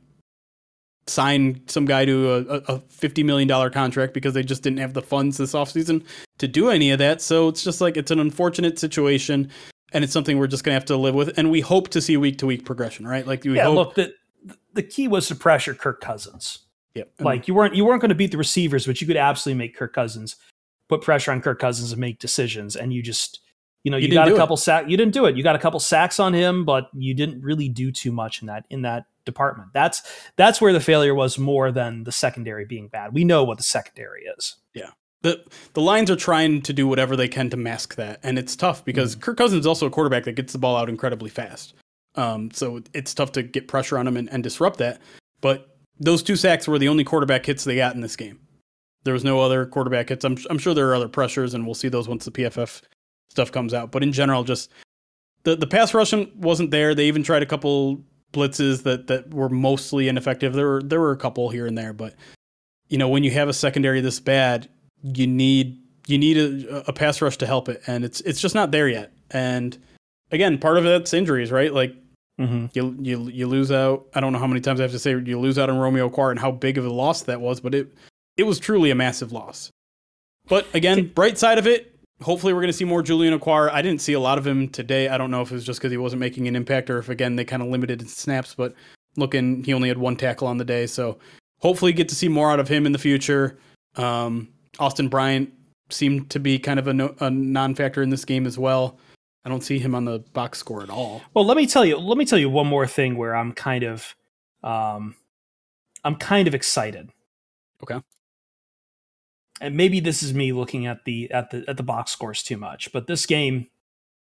[1.06, 5.02] sign some guy to a, a $50 million contract because they just didn't have the
[5.02, 6.04] funds this offseason
[6.38, 7.20] to do any of that.
[7.20, 9.50] So it's just like it's an unfortunate situation
[9.92, 11.36] and it's something we're just gonna have to live with.
[11.38, 13.26] And we hope to see week to week progression, right?
[13.26, 13.74] Like we yeah, hope.
[13.74, 14.14] look, the
[14.74, 16.60] the key was to pressure Kirk Cousins.
[16.94, 17.12] Yep.
[17.20, 19.76] Like you weren't you weren't going to beat the receivers, but you could absolutely make
[19.76, 20.36] Kirk Cousins
[20.92, 22.76] put pressure on Kirk Cousins and make decisions.
[22.76, 23.40] And you just
[23.84, 24.88] you know You you, got a couple sacks.
[24.88, 25.36] you didn't do it.
[25.36, 28.46] You got a couple sacks on him, but you didn't really do too much in
[28.46, 29.70] that in that department.
[29.72, 30.02] That's
[30.36, 33.14] that's where the failure was more than the secondary being bad.
[33.14, 34.56] We know what the secondary is.
[34.74, 34.90] Yeah.
[35.22, 35.42] The
[35.74, 38.84] the Lions are trying to do whatever they can to mask that, and it's tough
[38.84, 41.74] because Kirk Cousins is also a quarterback that gets the ball out incredibly fast.
[42.16, 45.00] Um, so it's tough to get pressure on him and, and disrupt that.
[45.40, 48.40] But those two sacks were the only quarterback hits they got in this game.
[49.04, 50.24] There was no other quarterback hits.
[50.24, 52.82] I'm I'm sure there are other pressures, and we'll see those once the PFF
[53.30, 53.90] stuff comes out.
[53.90, 54.70] But in general, just
[55.44, 56.94] the the pass rushing wasn't there.
[56.94, 60.52] They even tried a couple blitzes that that were mostly ineffective.
[60.52, 62.14] There were there were a couple here and there, but
[62.88, 64.68] you know when you have a secondary this bad,
[65.02, 68.54] you need you need a, a pass rush to help it, and it's it's just
[68.54, 69.12] not there yet.
[69.30, 69.76] And
[70.30, 71.72] again, part of that's injuries, right?
[71.72, 71.96] Like
[72.40, 72.66] Mm-hmm.
[72.72, 74.06] you you you lose out.
[74.14, 76.08] I don't know how many times I have to say you lose out on Romeo
[76.08, 77.94] Okwara and how big of a loss that was, but it
[78.36, 79.70] it was truly a massive loss.
[80.48, 83.70] But again, bright side of it, hopefully we're going to see more Julian Okwara.
[83.70, 85.08] I didn't see a lot of him today.
[85.08, 87.08] I don't know if it was just because he wasn't making an impact or if
[87.08, 88.54] again they kind of limited his snaps.
[88.54, 88.74] But
[89.16, 91.18] looking, he only had one tackle on the day, so
[91.60, 93.58] hopefully get to see more out of him in the future.
[93.96, 95.52] Um, Austin Bryant
[95.90, 98.98] seemed to be kind of a, no, a non-factor in this game as well.
[99.44, 101.20] I don't see him on the box score at all.
[101.34, 101.98] Well, let me tell you.
[101.98, 104.14] Let me tell you one more thing where I'm kind of,
[104.62, 105.16] um,
[106.04, 107.10] I'm kind of excited.
[107.82, 108.00] Okay.
[109.62, 112.56] And maybe this is me looking at the at the at the box scores too
[112.56, 113.68] much, but this game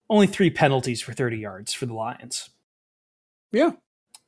[0.10, 2.50] only three penalties for 30 yards for the Lions.
[3.52, 3.72] Yeah.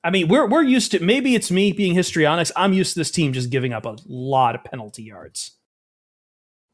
[0.04, 2.52] I mean, we're we're used to maybe it's me being histrionics.
[2.56, 5.56] I'm used to this team just giving up a lot of penalty yards.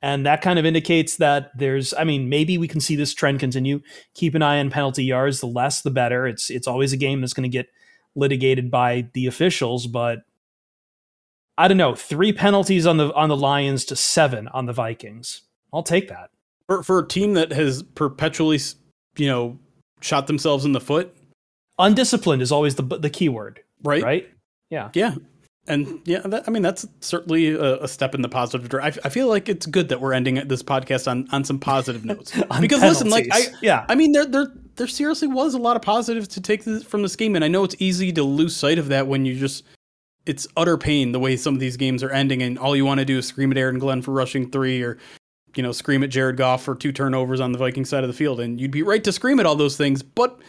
[0.01, 3.39] And that kind of indicates that there's I mean, maybe we can see this trend
[3.39, 3.81] continue.
[4.13, 6.27] Keep an eye on penalty yards, the less the better.
[6.27, 7.67] It's it's always a game that's going to get
[8.15, 10.19] litigated by the officials, but
[11.57, 15.41] I don't know, 3 penalties on the on the Lions to 7 on the Vikings.
[15.73, 16.29] I'll take that.
[16.67, 18.59] For for a team that has perpetually,
[19.17, 19.59] you know,
[20.01, 21.15] shot themselves in the foot,
[21.79, 24.03] undisciplined is always the the key word, right?
[24.03, 24.29] Right?
[24.69, 24.89] Yeah.
[24.93, 25.15] Yeah.
[25.67, 29.01] And yeah, that, I mean that's certainly a, a, step in the positive direction.
[29.03, 32.05] I, I, feel like it's good that we're ending this podcast on, on some positive
[32.05, 32.31] notes.
[32.33, 32.81] because penalties.
[32.81, 36.27] listen, like I yeah, I mean there there there seriously was a lot of positives
[36.29, 38.89] to take this, from this game, and I know it's easy to lose sight of
[38.89, 39.63] that when you just
[40.25, 42.99] it's utter pain the way some of these games are ending, and all you want
[42.99, 44.97] to do is scream at Aaron Glenn for rushing three, or
[45.55, 48.13] you know scream at Jared Goff for two turnovers on the Viking side of the
[48.13, 50.39] field, and you'd be right to scream at all those things, but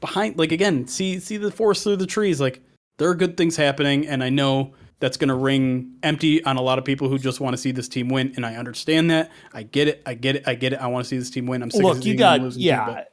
[0.00, 2.62] behind like again see see the forest through the trees like
[2.98, 6.60] there are good things happening and i know that's going to ring empty on a
[6.60, 9.30] lot of people who just want to see this team win and i understand that.
[9.52, 11.46] I get it i get it i get it i want to see this team
[11.46, 11.62] win.
[11.62, 13.04] I'm sick look of you got yeah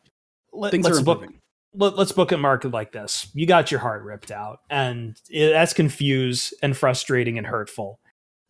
[0.51, 1.25] Let, things are book
[1.73, 3.29] let, us book it market like this.
[3.33, 7.99] You got your heart ripped out and it, that's confused and frustrating and hurtful.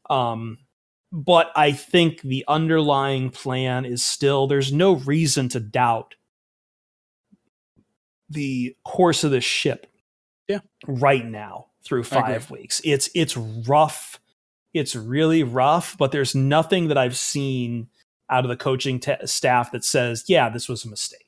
[0.10, 0.60] Um
[1.10, 6.16] but i think the underlying plan is still there's no reason to doubt
[8.30, 9.88] the course of the ship
[10.48, 10.60] yeah.
[10.88, 12.82] right now through five weeks.
[12.84, 14.20] It's it's rough.
[14.74, 17.88] It's really rough but there's nothing that i've seen
[18.30, 21.27] out of the coaching t- staff that says yeah this was a mistake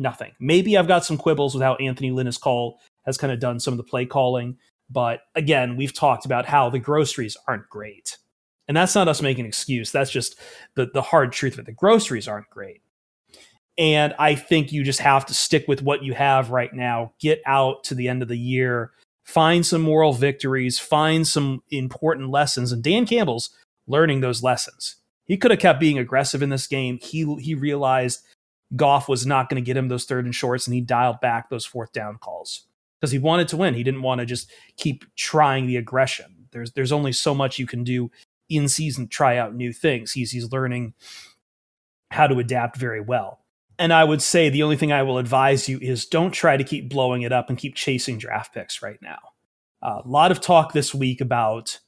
[0.00, 3.40] nothing maybe i've got some quibbles with how anthony lynn has called has kind of
[3.40, 4.56] done some of the play calling
[4.88, 8.18] but again we've talked about how the groceries aren't great
[8.66, 10.38] and that's not us making an excuse that's just
[10.74, 12.82] the, the hard truth it the groceries aren't great
[13.80, 17.14] and I think you just have to stick with what you have right now.
[17.18, 18.92] Get out to the end of the year,
[19.24, 22.72] find some moral victories, find some important lessons.
[22.72, 23.48] And Dan Campbell's
[23.86, 24.96] learning those lessons.
[25.24, 26.98] He could have kept being aggressive in this game.
[27.00, 28.20] He he realized
[28.76, 31.50] Goff was not going to get him those third and shorts, and he dialed back
[31.50, 32.66] those fourth down calls
[33.00, 33.74] because he wanted to win.
[33.74, 36.46] He didn't want to just keep trying the aggression.
[36.52, 38.10] There's there's only so much you can do
[38.48, 39.08] in season.
[39.08, 40.12] Try out new things.
[40.12, 40.94] He's he's learning
[42.10, 43.40] how to adapt very well.
[43.78, 46.64] And I would say the only thing I will advise you is don't try to
[46.64, 49.18] keep blowing it up and keep chasing draft picks right now.
[49.82, 51.78] Uh, a lot of talk this week about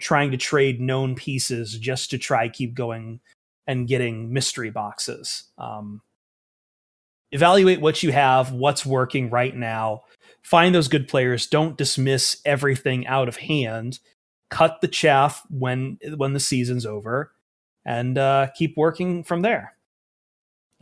[0.00, 3.20] trying to trade known pieces just to try keep going
[3.66, 5.44] and getting mystery boxes.
[5.58, 6.00] Um,
[7.32, 10.02] evaluate what you have, what's working right now.
[10.42, 11.46] Find those good players.
[11.46, 13.98] Don't dismiss everything out of hand.
[14.50, 17.32] Cut the chaff when when the season's over,
[17.84, 19.74] and uh, keep working from there.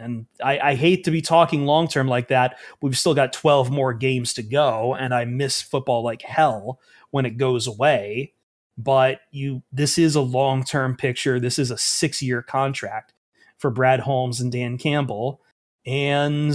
[0.01, 2.59] And I, I hate to be talking long term like that.
[2.81, 6.81] We've still got 12 more games to go, and I miss football like hell
[7.11, 8.33] when it goes away.
[8.79, 11.39] But you, this is a long term picture.
[11.39, 13.13] This is a six year contract
[13.59, 15.43] for Brad Holmes and Dan Campbell.
[15.87, 16.55] And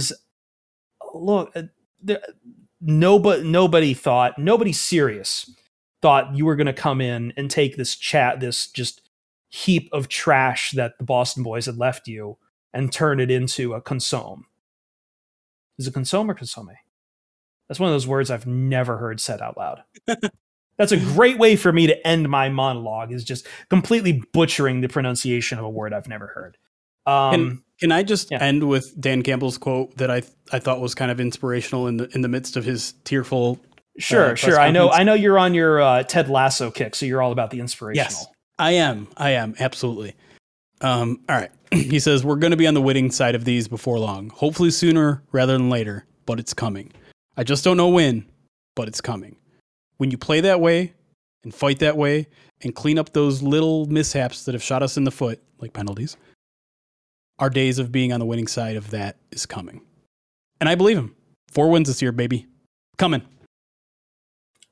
[1.14, 1.62] look, uh,
[2.02, 2.20] there,
[2.80, 5.50] nobody, nobody thought, nobody serious
[6.02, 9.02] thought you were going to come in and take this chat, this just
[9.48, 12.36] heap of trash that the Boston boys had left you
[12.72, 14.46] and turn it into a consomme.
[15.78, 16.70] Is it consomme or consomme?
[17.68, 19.82] That's one of those words I've never heard said out loud.
[20.78, 24.88] That's a great way for me to end my monologue is just completely butchering the
[24.88, 26.58] pronunciation of a word I've never heard.
[27.06, 28.42] Um, can, can I just yeah.
[28.42, 32.08] end with Dan Campbell's quote that I I thought was kind of inspirational in the
[32.14, 33.60] in the midst of his tearful
[33.98, 34.60] Sure, uh, sure.
[34.60, 37.50] I know I know you're on your uh, Ted Lasso kick, so you're all about
[37.50, 38.04] the inspirational.
[38.04, 38.26] Yes,
[38.58, 39.08] I am.
[39.16, 40.14] I am absolutely.
[40.80, 41.50] Um, all right.
[41.72, 44.30] he says, We're going to be on the winning side of these before long.
[44.30, 46.92] Hopefully sooner rather than later, but it's coming.
[47.36, 48.26] I just don't know when,
[48.74, 49.36] but it's coming.
[49.98, 50.92] When you play that way
[51.44, 52.28] and fight that way
[52.62, 56.16] and clean up those little mishaps that have shot us in the foot, like penalties,
[57.38, 59.82] our days of being on the winning side of that is coming.
[60.60, 61.14] And I believe him.
[61.50, 62.46] Four wins this year, baby.
[62.98, 63.22] Coming.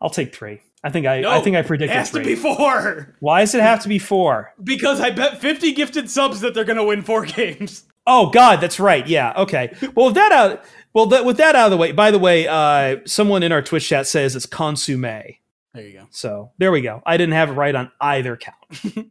[0.00, 0.60] I'll take three.
[0.82, 1.96] I think I, no, I think I predicted.
[1.96, 2.22] It has three.
[2.22, 3.14] to be four.
[3.20, 4.52] Why does it have to be four?
[4.62, 7.84] Because I bet fifty gifted subs that they're going to win four games.
[8.06, 9.06] Oh God, that's right.
[9.06, 9.32] Yeah.
[9.34, 9.74] Okay.
[9.94, 10.62] Well, with that out,
[10.92, 11.92] well, that, with that out of the way.
[11.92, 15.00] By the way, uh, someone in our Twitch chat says it's consomme.
[15.02, 15.38] There
[15.82, 16.06] you go.
[16.10, 17.02] So there we go.
[17.06, 19.10] I didn't have it right on either count.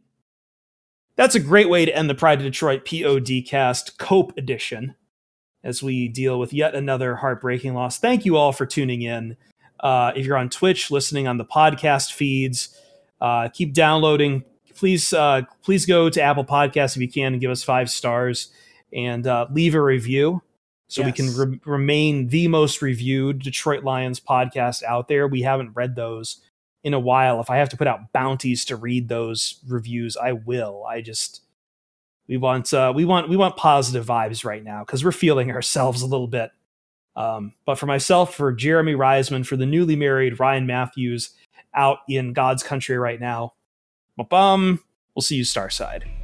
[1.16, 4.94] that's a great way to end the Pride of Detroit POD cast Cope edition
[5.62, 7.98] as we deal with yet another heartbreaking loss.
[7.98, 9.36] Thank you all for tuning in.
[9.80, 12.78] Uh, if you're on Twitch, listening on the podcast feeds,
[13.20, 14.44] uh, keep downloading,
[14.74, 18.48] please uh, please go to Apple Podcasts if you can and give us five stars
[18.92, 20.42] and uh, leave a review
[20.88, 21.06] so yes.
[21.06, 25.26] we can re- remain the most reviewed Detroit Lions podcast out there.
[25.26, 26.40] We haven't read those
[26.84, 27.40] in a while.
[27.40, 30.84] If I have to put out bounties to read those reviews, I will.
[30.88, 31.40] I just
[32.28, 36.02] we want uh, we want we want positive vibes right now because we're feeling ourselves
[36.02, 36.50] a little bit.
[37.16, 41.30] Um, but for myself, for Jeremy Reisman, for the newly married Ryan Mathews
[41.74, 43.54] out in God's country right now,
[44.28, 44.80] bum.
[45.14, 46.23] We'll see you Starside.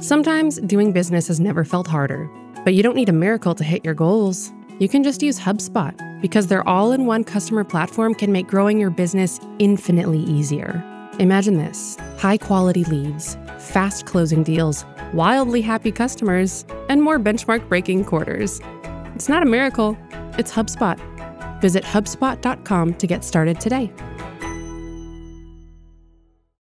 [0.00, 2.30] Sometimes doing business has never felt harder,
[2.64, 4.52] but you don't need a miracle to hit your goals.
[4.78, 8.78] You can just use HubSpot because their all in one customer platform can make growing
[8.78, 10.84] your business infinitely easier.
[11.18, 14.84] Imagine this high quality leads, fast closing deals,
[15.14, 18.60] wildly happy customers, and more benchmark breaking quarters.
[19.14, 19.96] It's not a miracle,
[20.36, 21.00] it's HubSpot.
[21.62, 23.90] Visit HubSpot.com to get started today.